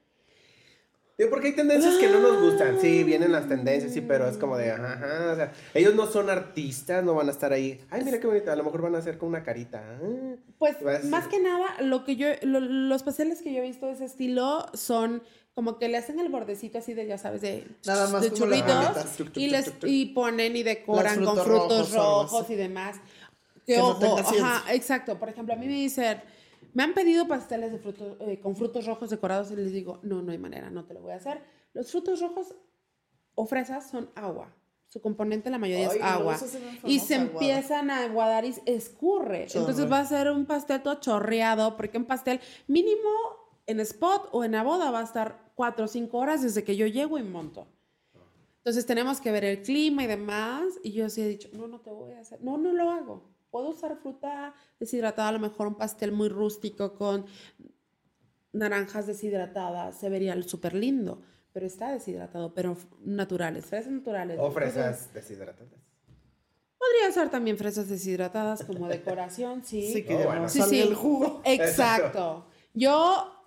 [1.29, 2.81] porque hay tendencias que no nos gustan.
[2.81, 6.31] Sí, vienen las tendencias, sí, pero es como de, ajá, o sea, ellos no son
[6.31, 7.81] artistas, no van a estar ahí.
[7.91, 9.83] Ay, mira qué bonito, a lo mejor van a hacer con una carita.
[10.03, 13.93] Ah, pues, más que nada, lo que yo, los pasteles que yo he visto de
[13.93, 15.23] ese estilo son
[15.55, 18.97] como que le hacen el bordecito así de, ya sabes, de, Nada más de churritos
[19.35, 22.97] y, les, y ponen y decoran con frutos rojos, y demás.
[23.67, 25.19] Que, ojo, ajá, exacto.
[25.19, 26.21] Por ejemplo, a mí me dicen
[26.73, 30.23] me han pedido pasteles de frutos, eh, con frutos rojos decorados y les digo, no,
[30.23, 31.43] no hay manera, no te lo voy a hacer.
[31.73, 32.55] Los frutos rojos
[33.35, 34.55] o fresas son agua.
[34.89, 36.37] Su componente la mayoría es agua.
[36.85, 39.47] y se empiezan a aguadar y escurre.
[39.53, 43.09] Entonces va a ser un pastel todo chorreado, porque un pastel mínimo
[43.71, 46.77] en spot o en la boda va a estar cuatro o cinco horas desde que
[46.77, 47.67] yo llego y monto.
[48.59, 50.65] Entonces tenemos que ver el clima y demás.
[50.83, 52.43] Y yo sí he dicho, no, no te voy a hacer.
[52.43, 53.31] No, no lo hago.
[53.51, 57.27] Puedo usar fruta deshidratada, a lo mejor un pastel muy rústico con
[58.53, 64.39] naranjas deshidratadas, se vería súper lindo, pero está deshidratado, pero naturales, fresas naturales.
[64.41, 65.81] O fresas deshidratadas.
[66.79, 69.93] Podría ser también fresas deshidratadas como decoración, sí.
[69.93, 71.43] Sí, que oh, sí, el jugo.
[71.45, 72.47] Exacto.
[72.73, 73.40] Yo,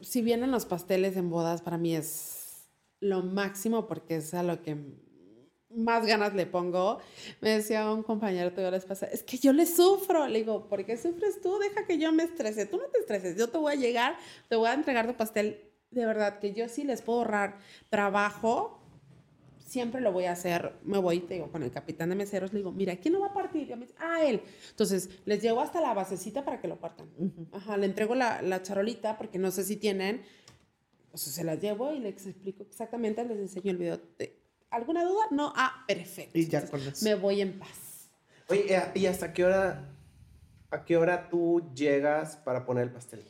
[0.00, 2.68] si vienen los pasteles en bodas, para mí es
[3.00, 4.76] lo máximo porque es a lo que
[5.74, 7.00] más ganas le pongo.
[7.40, 10.26] Me decía un compañero todo les pasa, es que yo le sufro.
[10.26, 11.58] Le digo, ¿por qué sufres tú?
[11.58, 12.66] Deja que yo me estrese.
[12.66, 13.36] Tú no te estreses.
[13.36, 14.16] Yo te voy a llegar,
[14.48, 15.60] te voy a entregar tu pastel.
[15.90, 17.58] De verdad que yo sí les puedo ahorrar
[17.90, 18.81] trabajo.
[19.72, 20.74] Siempre lo voy a hacer.
[20.84, 23.28] Me voy, te digo, con el capitán de meseros, le digo, mira, ¿quién no va
[23.28, 23.70] a partir?
[23.70, 24.42] Y me dice, ah, él.
[24.68, 27.08] Entonces, les llevo hasta la basecita para que lo partan.
[27.52, 30.24] Ajá, le entrego la, la charolita porque no sé si tienen.
[31.10, 33.98] O sea, se las llevo y les explico exactamente, les enseño el video.
[34.68, 35.24] ¿Alguna duda?
[35.30, 35.54] No.
[35.56, 36.38] Ah, perfecto.
[36.38, 38.10] Y ya con Me voy en paz.
[38.50, 39.88] Oye, eh, ¿y hasta qué hora,
[40.70, 43.24] a qué hora tú llegas para poner el pastel?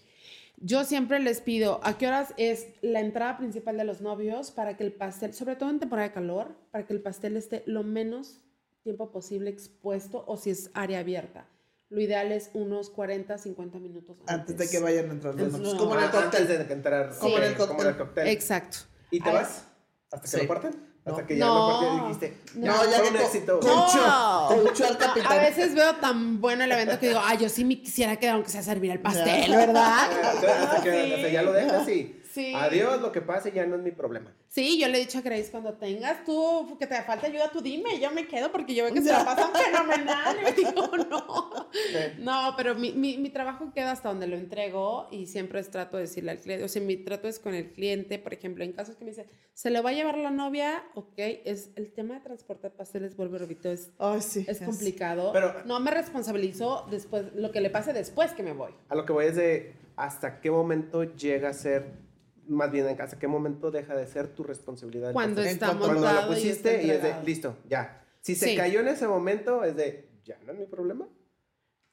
[0.64, 4.76] Yo siempre les pido a qué horas es la entrada principal de los novios para
[4.76, 7.82] que el pastel, sobre todo en temporada de calor, para que el pastel esté lo
[7.82, 8.44] menos
[8.84, 11.48] tiempo posible expuesto o si es área abierta.
[11.88, 14.34] Lo ideal es unos 40, 50 minutos antes.
[14.34, 15.74] Antes de que vayan a entrar los novios.
[15.74, 16.42] como en el cóctel.
[16.42, 17.12] Antes de entrar.
[17.18, 18.28] Como, en el cóctel.
[18.28, 18.78] Exacto.
[19.10, 19.66] ¿Y te vas?
[20.12, 20.91] ¿Hasta que lo parten?
[21.04, 22.36] Hasta que ya no, lo dijiste.
[22.54, 23.60] No, ya fue un éxito.
[23.60, 25.32] Coachó, al capitán.
[25.32, 28.36] A veces veo tan bueno el evento que digo, ay, yo sí me quisiera quedar
[28.36, 30.08] aunque sea servir el pastel, ¿verdad?
[30.62, 32.21] Hasta que ya lo dejas y
[32.54, 34.34] Adiós, lo que pase ya no es mi problema.
[34.48, 37.60] Sí, yo le he dicho a Grace, cuando tengas tú, que te falta ayuda, tú
[37.60, 40.36] dime, yo me quedo porque yo veo que se la pasan fenomenal.
[40.48, 41.70] Y digo, no.
[42.18, 46.04] No, pero mi, mi, mi, trabajo queda hasta donde lo entrego y siempre trato de
[46.04, 48.96] decirle al cliente, o sea, mi trato es con el cliente, por ejemplo, en casos
[48.96, 52.20] que me dice, se le va a llevar la novia, ok, es el tema de
[52.20, 53.90] transporte de pasteles, vuelvo repito, es,
[54.36, 55.32] es complicado.
[55.32, 58.72] Pero, no me responsabilizo después, lo que le pase después que me voy.
[58.88, 62.11] A lo que voy es de, ¿hasta qué momento llega a ser
[62.52, 65.12] más bien en casa, ¿qué momento deja de ser tu responsabilidad?
[65.12, 68.04] Cuando está montado Cuando lo pusiste y, es de, listo, ya.
[68.20, 71.08] Si se cayó en ese momento, es de, ya no es mi problema.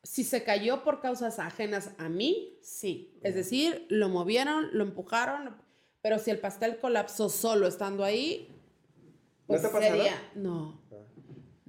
[0.03, 3.20] Si se cayó por causas ajenas a mí, sí.
[3.24, 5.57] Es decir, lo movieron, lo empujaron,
[6.01, 8.55] pero si el pastel colapsó solo estando ahí,
[9.47, 10.32] pues ¿No te sería...
[10.36, 10.78] No.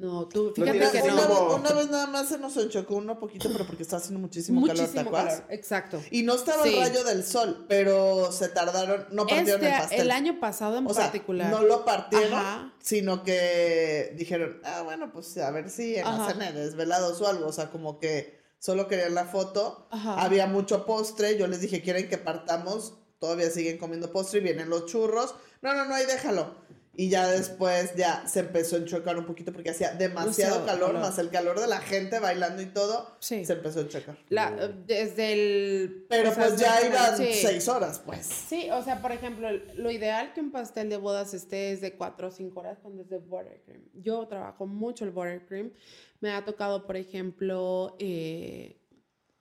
[0.00, 1.56] No, tú, fíjate que una, no.
[1.56, 4.88] Una, vez nada más se nos enchocó uno poquito, pero porque está haciendo muchísimo, calor,
[4.88, 6.02] ¿te calor, exacto.
[6.10, 10.00] Y no estaba el rayo del sol, pero se tardaron, no partieron este, el pastel.
[10.00, 11.50] El año pasado en particular.
[11.50, 16.50] no lo partieron, sino que dijeron, ah, bueno, pues a ver si en la cena
[16.50, 21.46] desvelados o algo, o sea, como que solo querían la foto, había mucho postre, yo
[21.46, 22.94] les dije, ¿quieren que partamos?
[23.18, 25.34] Todavía siguen comiendo postre y vienen los churros.
[25.60, 26.54] No, no, no, ahí déjalo.
[27.00, 31.18] Y ya después ya se empezó a enchocar un poquito porque hacía demasiado calor, más
[31.18, 33.16] el calor de la gente bailando y todo.
[33.20, 34.18] Se empezó a enchocar.
[34.28, 36.04] La, desde el...
[36.10, 38.26] Pero pues ya iban seis horas, pues.
[38.26, 41.94] Sí, o sea, por ejemplo, lo ideal que un pastel de bodas esté es de
[41.94, 43.80] cuatro o cinco horas cuando es de buttercream.
[43.94, 45.72] Yo trabajo mucho el buttercream.
[46.20, 48.78] Me ha tocado, por ejemplo, eh,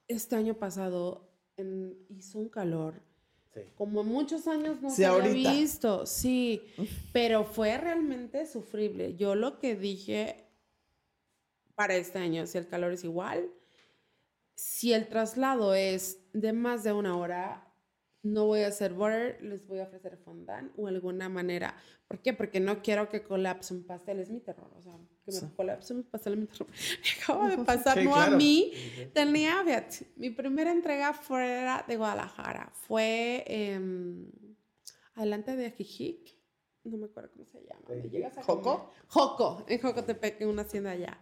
[0.08, 1.30] este año pasado
[2.08, 3.02] hizo un calor
[3.76, 6.62] como muchos años no se había visto, sí,
[7.12, 9.16] pero fue realmente sufrible.
[9.16, 10.46] Yo lo que dije
[11.74, 13.50] para este año, si el calor es igual,
[14.54, 17.66] si el traslado es de más de una hora,
[18.22, 21.74] no voy a hacer butter, les voy a ofrecer fondant o alguna manera.
[22.06, 22.34] ¿Por qué?
[22.34, 24.70] Porque no quiero que colapse un pastel, es mi terror.
[24.76, 24.98] O sea,
[25.30, 26.02] que me.
[27.02, 28.72] Me acabo de pasar, no a mí.
[29.12, 34.30] Tenía, fíjate, mi primera entrega fuera de Guadalajara fue em,
[35.14, 36.36] adelante de Ajijic.
[36.84, 37.82] No me acuerdo cómo se llama.
[37.88, 38.90] ¿Me llegas a ¿Joco?
[39.08, 41.18] Joco, en Jocotepec, en una hacienda allá.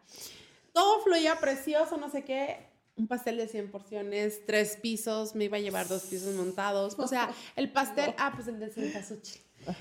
[0.72, 5.56] Todo fluía precioso, no sé qué un pastel de 100 porciones, tres pisos, me iba
[5.56, 6.98] a llevar dos pisos montados.
[6.98, 9.40] O sea, el pastel, ah, pues el de cempasúchil.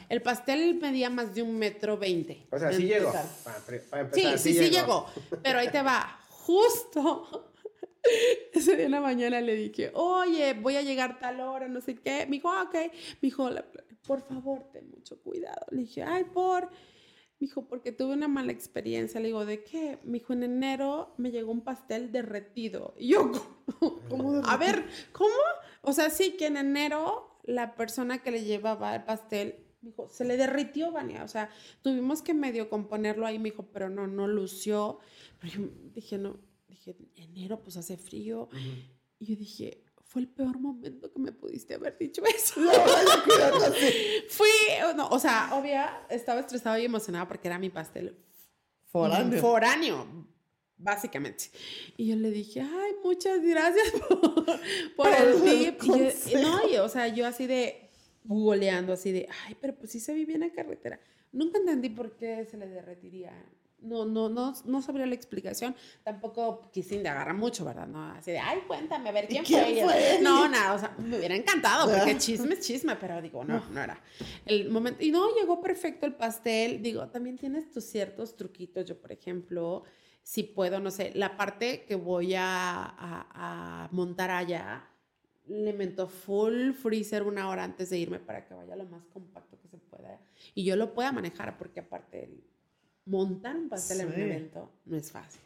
[0.10, 2.48] El pastel medía más de un metro veinte.
[2.52, 3.12] O sea, sí llegó.
[4.14, 5.06] sí, sí, sí, llegó.
[5.44, 6.20] Pero ahí te va.
[6.30, 7.52] Justo
[8.54, 11.96] ese día en la mañana le dije, oye, voy a llegar tal hora, no sé
[11.96, 12.26] qué.
[12.26, 12.74] Me dijo, ah, ok.
[12.74, 13.50] Me dijo,
[14.06, 15.66] por favor, ten mucho cuidado.
[15.72, 16.66] Le dije, ay, por.
[16.66, 19.20] Me dijo, porque tuve una mala experiencia.
[19.20, 20.00] Le digo, ¿de qué?
[20.04, 22.96] Me dijo, en enero me llegó un pastel derretido.
[22.98, 23.32] Y yo,
[24.10, 24.42] ¿cómo?
[24.46, 25.36] A ver, ¿cómo?
[25.82, 30.08] O sea, sí, que en enero la persona que le llevaba el pastel, me dijo,
[30.10, 31.24] se le derritió, Vania.
[31.24, 31.50] O sea,
[31.82, 33.40] tuvimos que medio componerlo ahí.
[33.40, 35.00] Me dijo, pero no, no lució.
[35.40, 38.50] Pero yo dije, no, dije, enero pues hace frío.
[39.20, 42.60] Y yo dije, fue el peor momento que me pudiste haber dicho eso.
[42.62, 42.72] No,
[44.30, 44.48] Fui,
[44.96, 48.18] no, o sea, obvia, estaba estresada y emocionada porque era mi pastel
[48.86, 49.42] foráneo.
[49.42, 50.08] Foráneo,
[50.78, 51.52] básicamente.
[51.98, 53.92] Y yo le dije, ay, muchas gracias
[54.96, 55.84] por, el tip.
[55.84, 57.87] Y no, o sea, yo así de
[58.28, 61.00] googleando, así de, ay, pero pues sí se vivía en la carretera.
[61.32, 63.34] Nunca entendí por qué se le derretiría
[63.80, 65.76] no, no, no, no sabría la explicación.
[66.04, 67.88] Tampoco quise indagar mucho, ¿verdad?
[67.88, 70.20] No, así de, ay, cuéntame, a ver quién, fue?
[70.22, 73.82] No, nada, o sea, me hubiera encantado, porque chisme es chisme, pero digo, no, no
[73.82, 74.02] era.
[74.46, 76.82] El momento, y no, llegó perfecto el pastel.
[76.82, 78.86] Digo, también tienes tus ciertos truquitos.
[78.86, 79.84] Yo, por ejemplo,
[80.24, 84.90] si puedo, no sé, la parte que voy a, a, montar allá,
[85.48, 89.60] le meto full freezer una hora antes de irme para que vaya lo más compacto
[89.60, 90.20] que se pueda.
[90.54, 92.30] Y yo lo pueda manejar, porque aparte
[93.06, 95.42] montar un pastel en un evento no es fácil.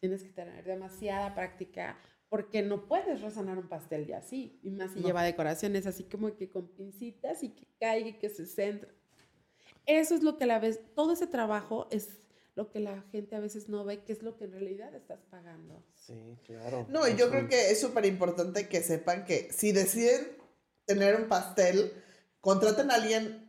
[0.00, 1.96] Tienes que tener demasiada práctica
[2.28, 4.58] porque no puedes resonar un pastel ya así.
[4.62, 8.30] Y más si lleva decoraciones así como que con pincitas y que caiga y que
[8.30, 8.90] se centre.
[9.86, 13.40] Eso es lo que la vez, todo ese trabajo es lo que la gente a
[13.40, 15.82] veces no ve, que es lo que en realidad estás pagando.
[16.06, 16.86] Sí, claro.
[16.88, 20.36] No, y yo creo que es súper importante que sepan que si deciden
[20.84, 21.92] tener un pastel,
[22.40, 23.48] contraten a alguien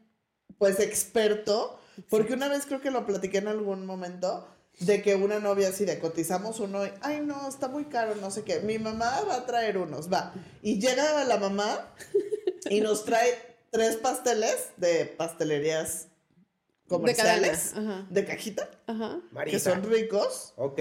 [0.59, 1.79] pues experto
[2.09, 4.47] porque una vez creo que lo platiqué en algún momento
[4.79, 8.31] de que una novia así de cotizamos uno y, ay no, está muy caro, no
[8.31, 8.59] sé qué.
[8.59, 10.33] Mi mamá va a traer unos, va.
[10.61, 11.93] Y llega la mamá
[12.69, 16.07] y nos trae tres pasteles de pastelerías
[16.87, 17.73] comerciales
[18.09, 19.19] de, cajita Ajá.
[19.45, 20.53] que son ricos.
[20.57, 20.79] Ok.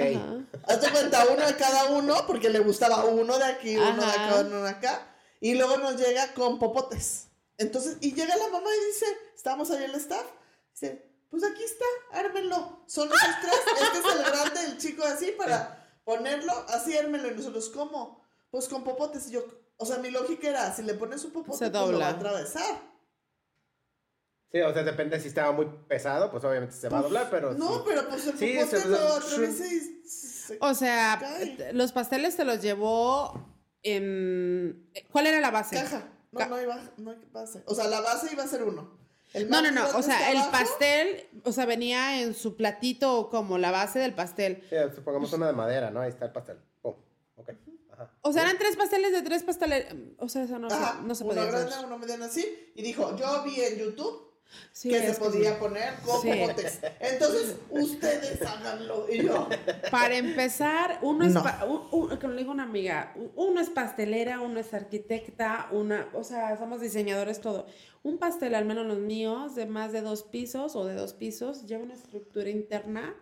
[0.65, 4.45] Hazte cuenta uno de cada uno porque le gustaba uno de aquí, uno de acá,
[4.47, 5.17] uno de acá.
[5.41, 7.29] Y luego nos llega con popotes.
[7.59, 10.25] Entonces, y llega la mamá y dice, estamos ahí en el staff
[10.73, 12.83] Dice, pues aquí está, ármenlo.
[12.87, 13.55] Son esos tres.
[13.83, 17.31] Este es el grande, el chico así, para ponerlo, así ármenlo.
[17.31, 18.25] Y nosotros, ¿cómo?
[18.51, 19.29] Pues con popotes.
[19.29, 19.45] Y yo,
[19.77, 22.92] o sea, mi lógica era, si le pones un popote, pues lo va a atravesar.
[24.53, 27.55] Sí, o sea, depende si estaba muy pesado, pues obviamente se va a doblar, pero...
[27.55, 30.59] No, pero pues el popote lo atraviesa y...
[30.61, 31.21] o sea,
[31.73, 33.49] los pasteles te los llevó
[33.83, 34.91] en...
[35.11, 35.77] ¿Cuál era la base?
[35.77, 36.13] Caja.
[36.33, 37.63] No, no, iba, no hay base.
[37.67, 39.03] O sea, la base iba a ser uno
[39.49, 39.97] no, no, no.
[39.97, 44.63] O sea, el pastel, o sea, venía en su platito como la base del pastel.
[44.69, 46.01] Sí, supongamos una de madera, ¿no?
[46.01, 46.59] Ahí está el pastel.
[46.83, 46.99] Oh,
[47.37, 47.51] ok.
[47.93, 48.11] Ajá.
[48.21, 49.87] O sea, eran tres pasteles de tres pasteles.
[50.19, 52.73] O sea, eso no, no se podía Uno grande, uno mediano así.
[52.75, 54.32] Y dijo, yo vi en YouTube
[54.83, 59.49] que se podía poner con Entonces, ustedes háganlo y yo.
[59.91, 65.69] Para empezar, uno es, como le digo una amiga, uno es pastelera, uno es arquitecta,
[65.71, 67.67] una, o sea, somos diseñadores, todo.
[68.03, 71.67] Un pastel, al menos los míos, de más de dos pisos o de dos pisos,
[71.67, 73.15] lleva una estructura interna,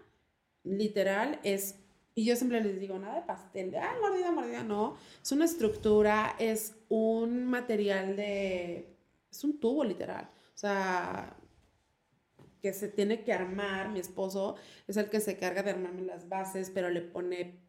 [0.64, 1.76] literal, es
[2.14, 4.96] y yo siempre les digo, nada de pastel, ah, mordida, mordida, no.
[5.22, 8.94] Es una estructura, es un material de.
[9.30, 10.28] Es un tubo, literal.
[10.60, 11.34] O sea,
[12.60, 14.56] que se tiene que armar, mi esposo
[14.86, 17.62] es el que se carga de armarme las bases, pero le pone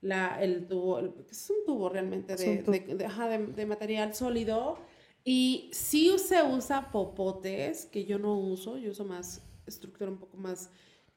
[0.00, 0.98] la, el tubo,
[1.30, 4.78] es un tubo realmente de, material sólido.
[5.22, 10.36] Y sí se usa popotes, que yo no uso, yo uso más estructura un poco
[10.36, 10.70] más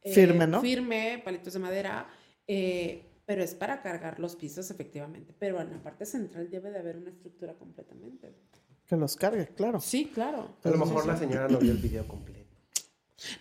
[0.03, 0.61] eh, firme, ¿no?
[0.61, 2.07] Firme, palitos de madera,
[2.45, 5.34] eh, pero es para cargar los pisos efectivamente.
[5.39, 8.36] Pero en la parte central debe de haber una estructura completamente.
[8.88, 9.79] Que los cargue, claro.
[9.81, 10.55] Sí, claro.
[10.63, 12.38] A lo mejor la señora no vio el video completo.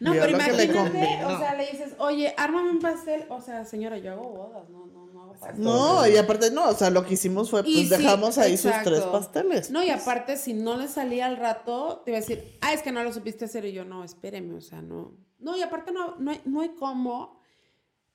[0.01, 3.27] No, pero imagínate, o sea, le dices, oye, ármame un pastel.
[3.29, 5.63] O sea, señora, yo hago bodas, no, no, no hago pastel.
[5.63, 9.03] No, y aparte, no, o sea, lo que hicimos fue, pues dejamos ahí sus tres
[9.03, 9.71] pasteles.
[9.71, 12.83] No, y aparte, si no le salía al rato, te iba a decir, ah, es
[12.83, 13.67] que no lo supiste hacer.
[13.67, 15.13] Y yo, no, espéreme, o sea, no.
[15.39, 17.39] No, y aparte, no, no, hay, no hay cómo.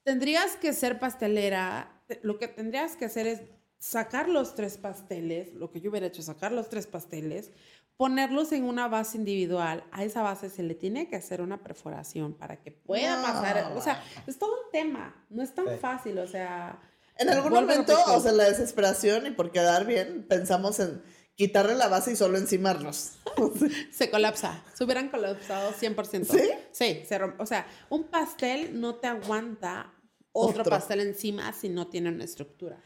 [0.04, 2.02] Tendrías que ser pastelera.
[2.24, 3.42] Lo que tendrías que hacer es
[3.82, 7.50] sacar los tres pasteles, lo que yo hubiera hecho, sacar los tres pasteles,
[7.98, 9.84] ponerlos en una base individual.
[9.92, 13.74] A esa base se le tiene que hacer una perforación para que pueda pasar.
[13.76, 15.26] O sea, es todo un tema.
[15.30, 16.80] No es tan fácil, o sea.
[17.18, 21.02] En algún momento, o sea, la desesperación y por quedar bien, pensamos en
[21.36, 23.14] quitarle la base y solo encimarlos.
[23.92, 24.64] se colapsa.
[24.76, 26.26] Se hubieran colapsado 100%.
[26.26, 26.52] ¿Sí?
[26.72, 27.42] Sí, se rompe.
[27.42, 29.92] O sea, un pastel no te aguanta
[30.34, 32.82] otro, pastel encima si no tiene una estructura.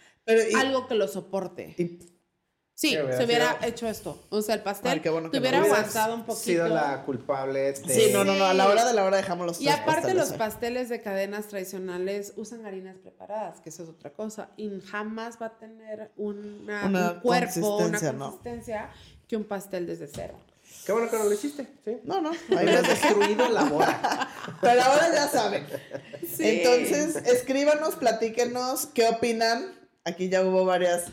[0.55, 1.75] Algo que lo soporte.
[2.77, 4.21] Sí, se hubiera hecho esto.
[4.29, 6.43] O sea, el pastel te hubiera aguantado un poquito.
[6.43, 7.75] sido la culpable de...
[7.75, 8.43] Sí, no, no, no.
[8.43, 12.33] A la hora de la hora dejamos los Y aparte los pasteles de cadenas tradicionales
[12.35, 14.49] usan harinas preparadas, que eso es otra cosa.
[14.57, 18.89] Y jamás va a tener una, un cuerpo, una consistencia
[19.25, 20.37] que un pastel desde cero.
[20.85, 21.97] Qué bueno que no lo hiciste, ¿sí?
[22.03, 22.31] No, no.
[22.57, 24.29] Ahí has destruido la boda.
[24.61, 25.65] Pero ahora ya saben.
[26.37, 29.84] Entonces, escríbanos, platíquenos qué opinan.
[30.05, 31.05] Aquí ya hubo varias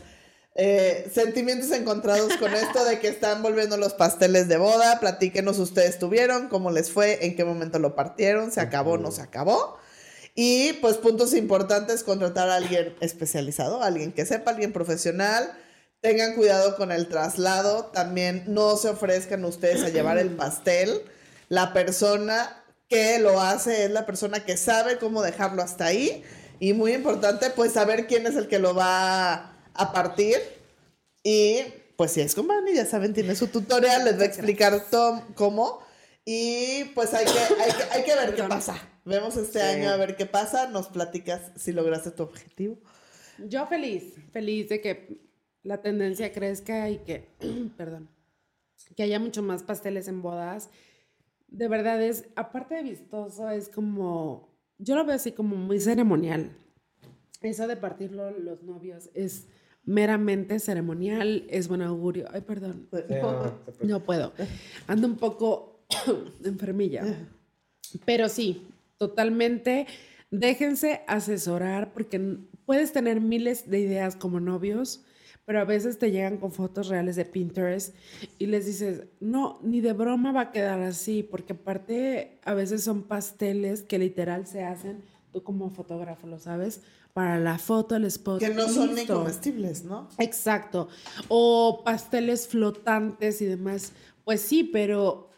[0.53, 4.99] eh, sentimientos encontrados con esto de que están volviendo los pasteles de boda.
[4.99, 9.23] Platíquenos ustedes tuvieron, cómo les fue, en qué momento lo partieron, se acabó, no se
[9.23, 9.79] acabó.
[10.35, 15.51] Y pues puntos importantes, contratar a alguien especializado, alguien que sepa, alguien profesional.
[16.01, 17.85] Tengan cuidado con el traslado.
[17.85, 21.01] También no se ofrezcan ustedes a llevar el pastel.
[21.49, 26.23] La persona que lo hace es la persona que sabe cómo dejarlo hasta ahí.
[26.63, 30.37] Y muy importante, pues saber quién es el que lo va a partir.
[31.21, 31.57] Y
[31.97, 35.23] pues si es con Manny, ya saben, tiene su tutorial, les va a explicar todo,
[35.35, 35.81] cómo.
[36.23, 37.31] Y pues hay que,
[37.91, 38.81] hay que, ver qué pasa.
[39.03, 40.69] Vemos este año a ver qué pasa.
[40.69, 42.77] Nos platicas si lograste tu objetivo.
[43.39, 45.19] Yo feliz, feliz de que
[45.63, 47.27] la tendencia crezca y que,
[47.75, 48.09] perdón,
[48.95, 50.69] que haya mucho más pasteles en bodas.
[51.47, 54.52] De verdad es, aparte de vistoso, es como,
[54.83, 56.51] yo lo veo así como muy ceremonial.
[57.41, 59.47] Eso de partirlo los novios es
[59.85, 62.27] meramente ceremonial, es buen augurio.
[62.31, 62.87] Ay, perdón.
[63.81, 64.33] No, puedo.
[64.87, 65.85] Ando un poco
[66.43, 67.03] enfermilla.
[68.05, 68.67] Pero sí,
[68.97, 69.87] totalmente.
[70.31, 75.03] Déjense asesorar porque puedes tener miles de ideas como novios,
[75.45, 77.95] pero a veces te llegan con fotos reales de Pinterest
[78.39, 82.83] y les dices, no, ni de broma va a quedar así, porque aparte a veces
[82.83, 86.81] son pasteles que literal se hacen, tú como fotógrafo lo sabes,
[87.13, 88.39] para la foto, el spot.
[88.39, 90.09] Que no son ni comestibles, ¿no?
[90.17, 90.87] Exacto.
[91.27, 93.91] O pasteles flotantes y demás.
[94.23, 95.29] Pues sí, pero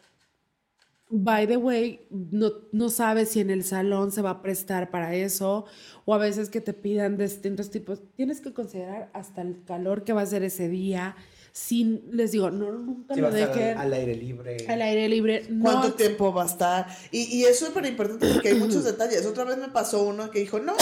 [1.08, 5.14] by the way, no, no, sabes si en el salón se va a prestar para
[5.14, 5.64] eso,
[6.04, 8.02] o a veces que te pidan distintos tipos.
[8.16, 11.16] Tienes que considerar hasta el calor que va a ser ese día,
[11.52, 13.78] sin, les digo, no, nunca lo dejen.
[13.78, 14.66] Al, aire libre.
[14.68, 15.46] Al aire libre.
[15.62, 16.86] ¿Cuánto tiempo va a estar?
[17.10, 19.24] Y, y es súper importante porque hay muchos detalles.
[19.24, 20.74] Otra vez me pasó uno que dijo, no,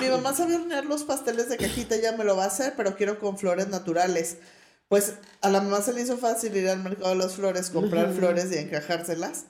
[0.00, 2.96] mi mamá sabe hornear los pasteles de cajita, ya me lo va a hacer, pero
[2.96, 4.38] quiero con flores naturales.
[4.88, 8.12] Pues a la mamá se le hizo fácil ir al mercado de las flores, comprar
[8.12, 9.46] flores y encajárselas.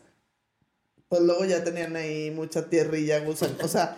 [1.09, 3.97] Pues luego ya tenían ahí mucha tierrilla, O sea,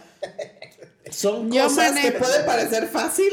[1.10, 3.30] son cosas que puede parecer fácil.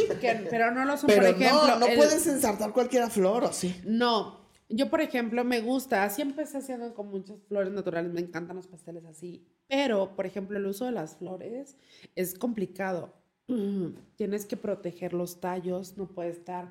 [0.50, 1.68] pero no lo son, por ejemplo.
[1.68, 3.82] No, no puedes ensartar cualquier flor, ¿o sí?
[3.86, 4.46] No.
[4.68, 8.66] Yo, por ejemplo, me gusta, así empecé haciendo con muchas flores naturales, me encantan los
[8.66, 11.78] pasteles así, pero, por ejemplo, el uso de las flores
[12.16, 13.14] es complicado.
[14.16, 16.68] Tienes que proteger los tallos, no puede estar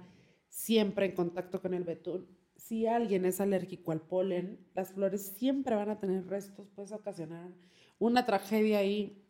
[0.49, 2.27] siempre en contacto con el betún.
[2.65, 7.51] Si alguien es alérgico al polen, las flores siempre van a tener restos, puedes ocasionar
[7.99, 9.21] una tragedia ahí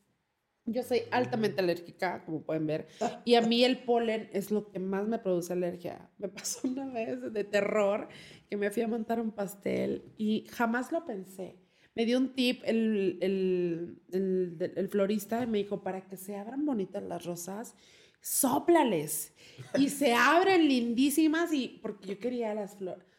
[0.66, 2.88] yo soy altamente alérgica, como pueden ver,
[3.26, 6.08] y a mí el polen es lo que más me produce alergia.
[6.16, 8.08] Me pasó una vez de terror
[8.48, 11.58] que me fui a montar un pastel y jamás lo pensé.
[11.94, 16.64] Me dio un tip el, el, el, florista y me dijo, para que se abran
[16.64, 17.74] bonitas las rosas,
[18.22, 19.34] sóplales.
[19.78, 23.13] Y se abren lindísimas y porque yo quería las flores.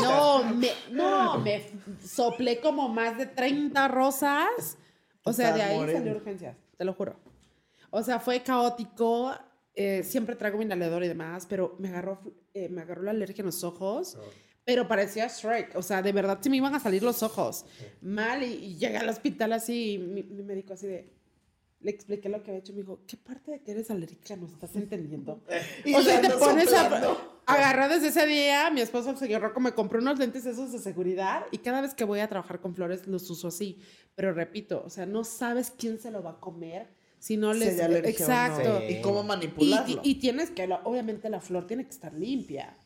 [0.00, 1.62] No, me, no, me
[2.02, 4.78] soplé como más de 30 rosas
[5.24, 7.16] o sea, de ahí salió urgencias, te lo juro.
[7.90, 9.32] O sea, fue caótico.
[9.74, 12.20] Eh, siempre traigo mi inhalador y demás, pero me agarró,
[12.52, 14.16] eh, me agarró la alergia en los ojos.
[14.20, 14.24] Oh.
[14.64, 15.76] Pero parecía Shrek.
[15.76, 17.64] O sea, de verdad se me iban a salir los ojos.
[18.00, 18.42] Mal.
[18.42, 19.94] Y, llegué al hospital así.
[19.94, 21.10] Y mi, médico así de
[21.84, 24.34] le expliqué lo que había hecho y me dijo, ¿qué parte de que eres alérgica
[24.36, 25.42] no estás entendiendo?
[25.94, 27.18] o sea, te pones a...
[27.46, 30.78] Agarré desde ese día, mi esposo, el señor Rocco, me compró unos lentes esos de
[30.78, 33.80] seguridad y cada vez que voy a trabajar con flores los uso así.
[34.14, 37.78] Pero repito, o sea, no sabes quién se lo va a comer si no les...
[37.78, 38.82] Exacto.
[38.88, 40.00] Y cómo manipularlo.
[40.02, 42.78] Y, tienes que, obviamente la flor tiene que estar limpia.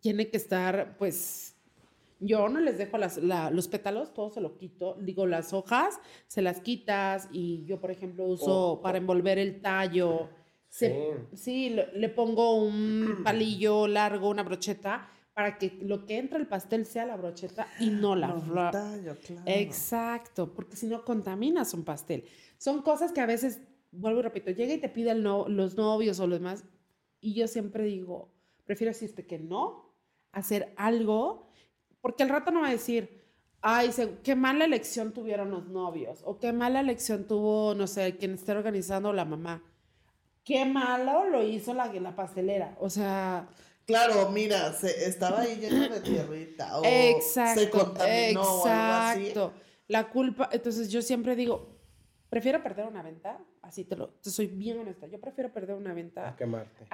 [0.00, 1.55] Tiene que estar, pues...
[2.18, 4.96] Yo no les dejo las, los pétalos, todo se lo quito.
[5.00, 9.60] Digo, las hojas se las quitas y yo, por ejemplo, uso oh, para envolver el
[9.60, 10.28] tallo
[11.34, 16.86] sí, le, pongo un palillo largo, una brocheta, para que lo que entra el pastel
[16.86, 18.74] sea la brocheta y no la flor.
[19.44, 22.24] Exacto, porque si no contaminas un pastel.
[22.58, 23.60] Son cosas que a veces,
[23.92, 26.64] vuelvo y repito, llega y te piden los novios o los demás,
[27.20, 28.32] y yo siempre digo,
[28.64, 29.94] prefiero decirte que no,
[30.32, 31.45] hacer algo,
[32.06, 33.20] porque el rato no va a decir,
[33.62, 33.90] ay,
[34.22, 38.52] qué mala elección tuvieron los novios, o qué mala elección tuvo, no sé, quien esté
[38.52, 39.60] organizando la mamá.
[40.44, 42.76] Qué malo lo hizo la, la pastelera.
[42.78, 43.48] O sea,
[43.84, 49.34] Claro, mira, se, estaba ahí lleno de tierrita o exacto, se contaminó o algo así.
[49.88, 51.76] La culpa, entonces yo siempre digo,
[52.28, 55.92] prefiero perder una venta, así te lo, te soy bien honesta, yo prefiero perder una
[55.92, 56.28] venta.
[56.28, 56.86] A quemarte.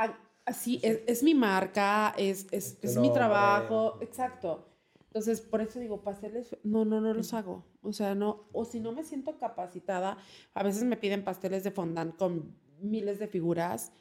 [0.46, 4.71] así, es, es, mi marca, es, es, es mi trabajo, exacto.
[5.12, 7.66] Entonces, por eso digo, pasteles, no, no, no los hago.
[7.82, 10.16] O sea, no, o si no me siento capacitada,
[10.54, 13.92] a veces me piden pasteles de fondant con miles de figuras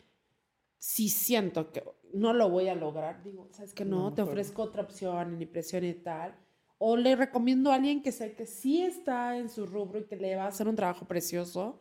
[0.78, 1.84] si siento que
[2.14, 4.14] no lo voy a lograr, digo, ¿sabes que no?
[4.14, 6.34] te ofrezco otra opción en impresión y tal.
[6.78, 10.16] O le recomiendo a alguien que sé que sí está en su rubro y que
[10.16, 11.78] le va a hacer un trabajo precioso,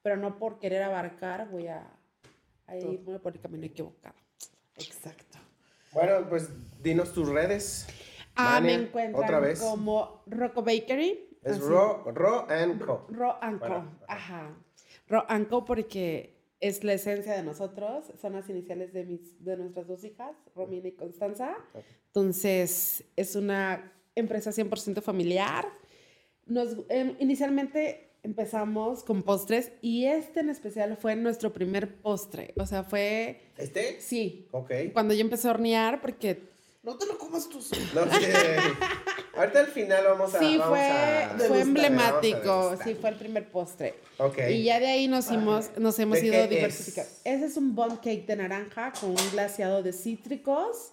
[0.00, 1.86] pero no por querer abarcar voy a,
[2.66, 4.16] a irme por el camino equivocado.
[4.76, 5.38] Exacto.
[5.92, 6.48] Bueno, pues
[6.82, 7.86] dinos tus redes.
[8.36, 9.60] Ah, me encuentran otra vez.
[9.60, 11.38] como Rocco Bakery.
[11.42, 13.06] Es Ro, Ro and Co.
[13.10, 13.84] Ro and Co.
[14.08, 14.54] Ajá.
[15.08, 19.56] Ro and Co porque es la esencia de nosotros, son las iniciales de, mis, de
[19.56, 21.56] nuestras dos hijas, Romina y Constanza.
[22.08, 25.66] Entonces, es una empresa 100% familiar.
[26.46, 32.52] Nos, em, inicialmente empezamos con postres y este en especial fue nuestro primer postre.
[32.58, 33.40] O sea, fue...
[33.56, 33.98] ¿Este?
[34.00, 34.46] Sí.
[34.50, 34.70] Ok.
[34.92, 36.49] Cuando yo empecé a hornear, porque
[36.82, 37.60] no te lo comas tú
[37.94, 38.02] No,
[39.36, 40.38] Ahorita al final vamos a.
[40.38, 42.76] Sí, fue, fue emblemático.
[42.82, 43.94] Sí, fue el primer postre.
[44.18, 44.38] Ok.
[44.50, 47.10] Y ya de ahí nos, hemos, nos hemos ido diversificando.
[47.24, 50.92] Ese es un bun cake de naranja con un glaseado de cítricos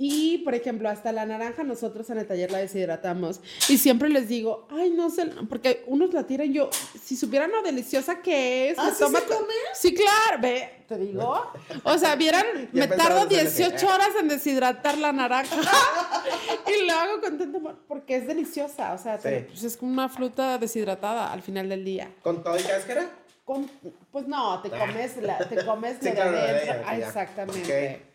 [0.00, 3.40] y, por ejemplo, hasta la naranja nosotros en el taller la deshidratamos.
[3.68, 6.70] Y siempre les digo, ay, no sé, porque unos la tiran yo,
[7.02, 8.78] si supieran lo deliciosa que es.
[8.78, 9.54] ¿Ah, ¿sí se come?
[9.74, 11.50] Sí, claro, ve, te digo.
[11.82, 15.56] O sea, vieran, me tardo 18 horas en deshidratar la naranja.
[16.68, 18.92] y lo hago con tanto amor, porque es deliciosa.
[18.92, 22.08] O sea, pues es como una fruta deshidratada al final del día.
[22.22, 23.10] ¿Con todo y cáscara?
[23.44, 23.68] Con,
[24.12, 26.84] pues no, te comes, la, te comes lo de adentro.
[26.86, 28.07] Ah, exactamente.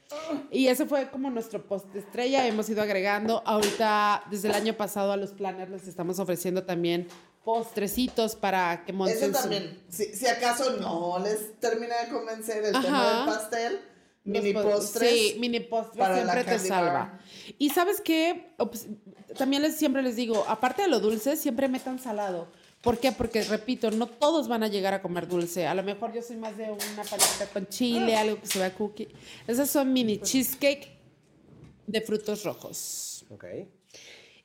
[0.51, 2.47] Y ese fue como nuestro post estrella.
[2.47, 3.41] Hemos ido agregando.
[3.45, 7.07] Ahorita, desde el año pasado, a los planners les estamos ofreciendo también
[7.43, 9.31] postrecitos para que monten.
[9.31, 9.83] Eso también.
[9.89, 13.81] Si, si, acaso no les termina de convencer el tema del pastel.
[14.25, 15.09] Mini postres.
[15.09, 17.19] Sí, mini postres siempre te salva.
[17.57, 18.55] Y sabes qué,
[19.37, 22.47] también les, siempre les digo, aparte de lo dulce, siempre metan salado.
[22.83, 23.13] ¿Por qué?
[23.13, 25.65] Porque, repito, no todos van a llegar a comer dulce.
[25.65, 28.75] A lo mejor yo soy más de una paleta con chile, algo que se vea
[28.75, 29.07] cookie.
[29.47, 30.91] Esas son mini cheesecake
[31.87, 33.25] de frutos rojos.
[33.29, 33.45] Ok.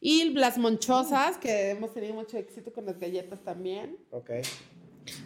[0.01, 3.99] Y las monchosas, que hemos tenido mucho éxito con las galletas también.
[4.13, 4.31] Ok.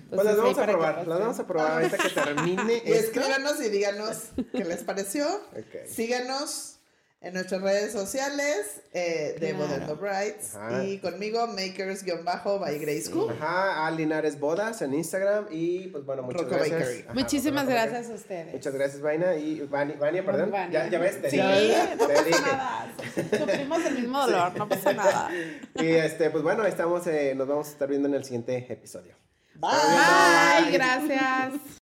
[0.09, 2.83] pues las vamos a probar, las vamos a probar ahorita que termine.
[2.87, 5.27] y escríbanos y díganos qué les pareció.
[5.51, 5.87] Okay.
[5.87, 6.79] Síganos
[7.23, 9.97] en nuestras redes sociales eh, de claro.
[9.97, 13.31] Brights y conmigo makers-by Grace Cool.
[13.31, 17.15] Ajá, a Linares Bodas en Instagram y pues bueno, muchas gracias.
[17.15, 18.53] Muchísimas gracias a ustedes.
[18.53, 20.51] Muchas gracias, Vaina y Vania, perdón.
[20.73, 22.95] Ya, ya ves, sí, no pasa nada.
[23.39, 25.31] Sufrimos el mismo dolor, no pasa nada.
[25.77, 29.15] y este, pues bueno, estamos, eh, nos vamos a estar viendo en el siguiente episodio.
[29.55, 29.71] Bye,
[30.65, 30.73] Bye.
[30.73, 31.79] gracias.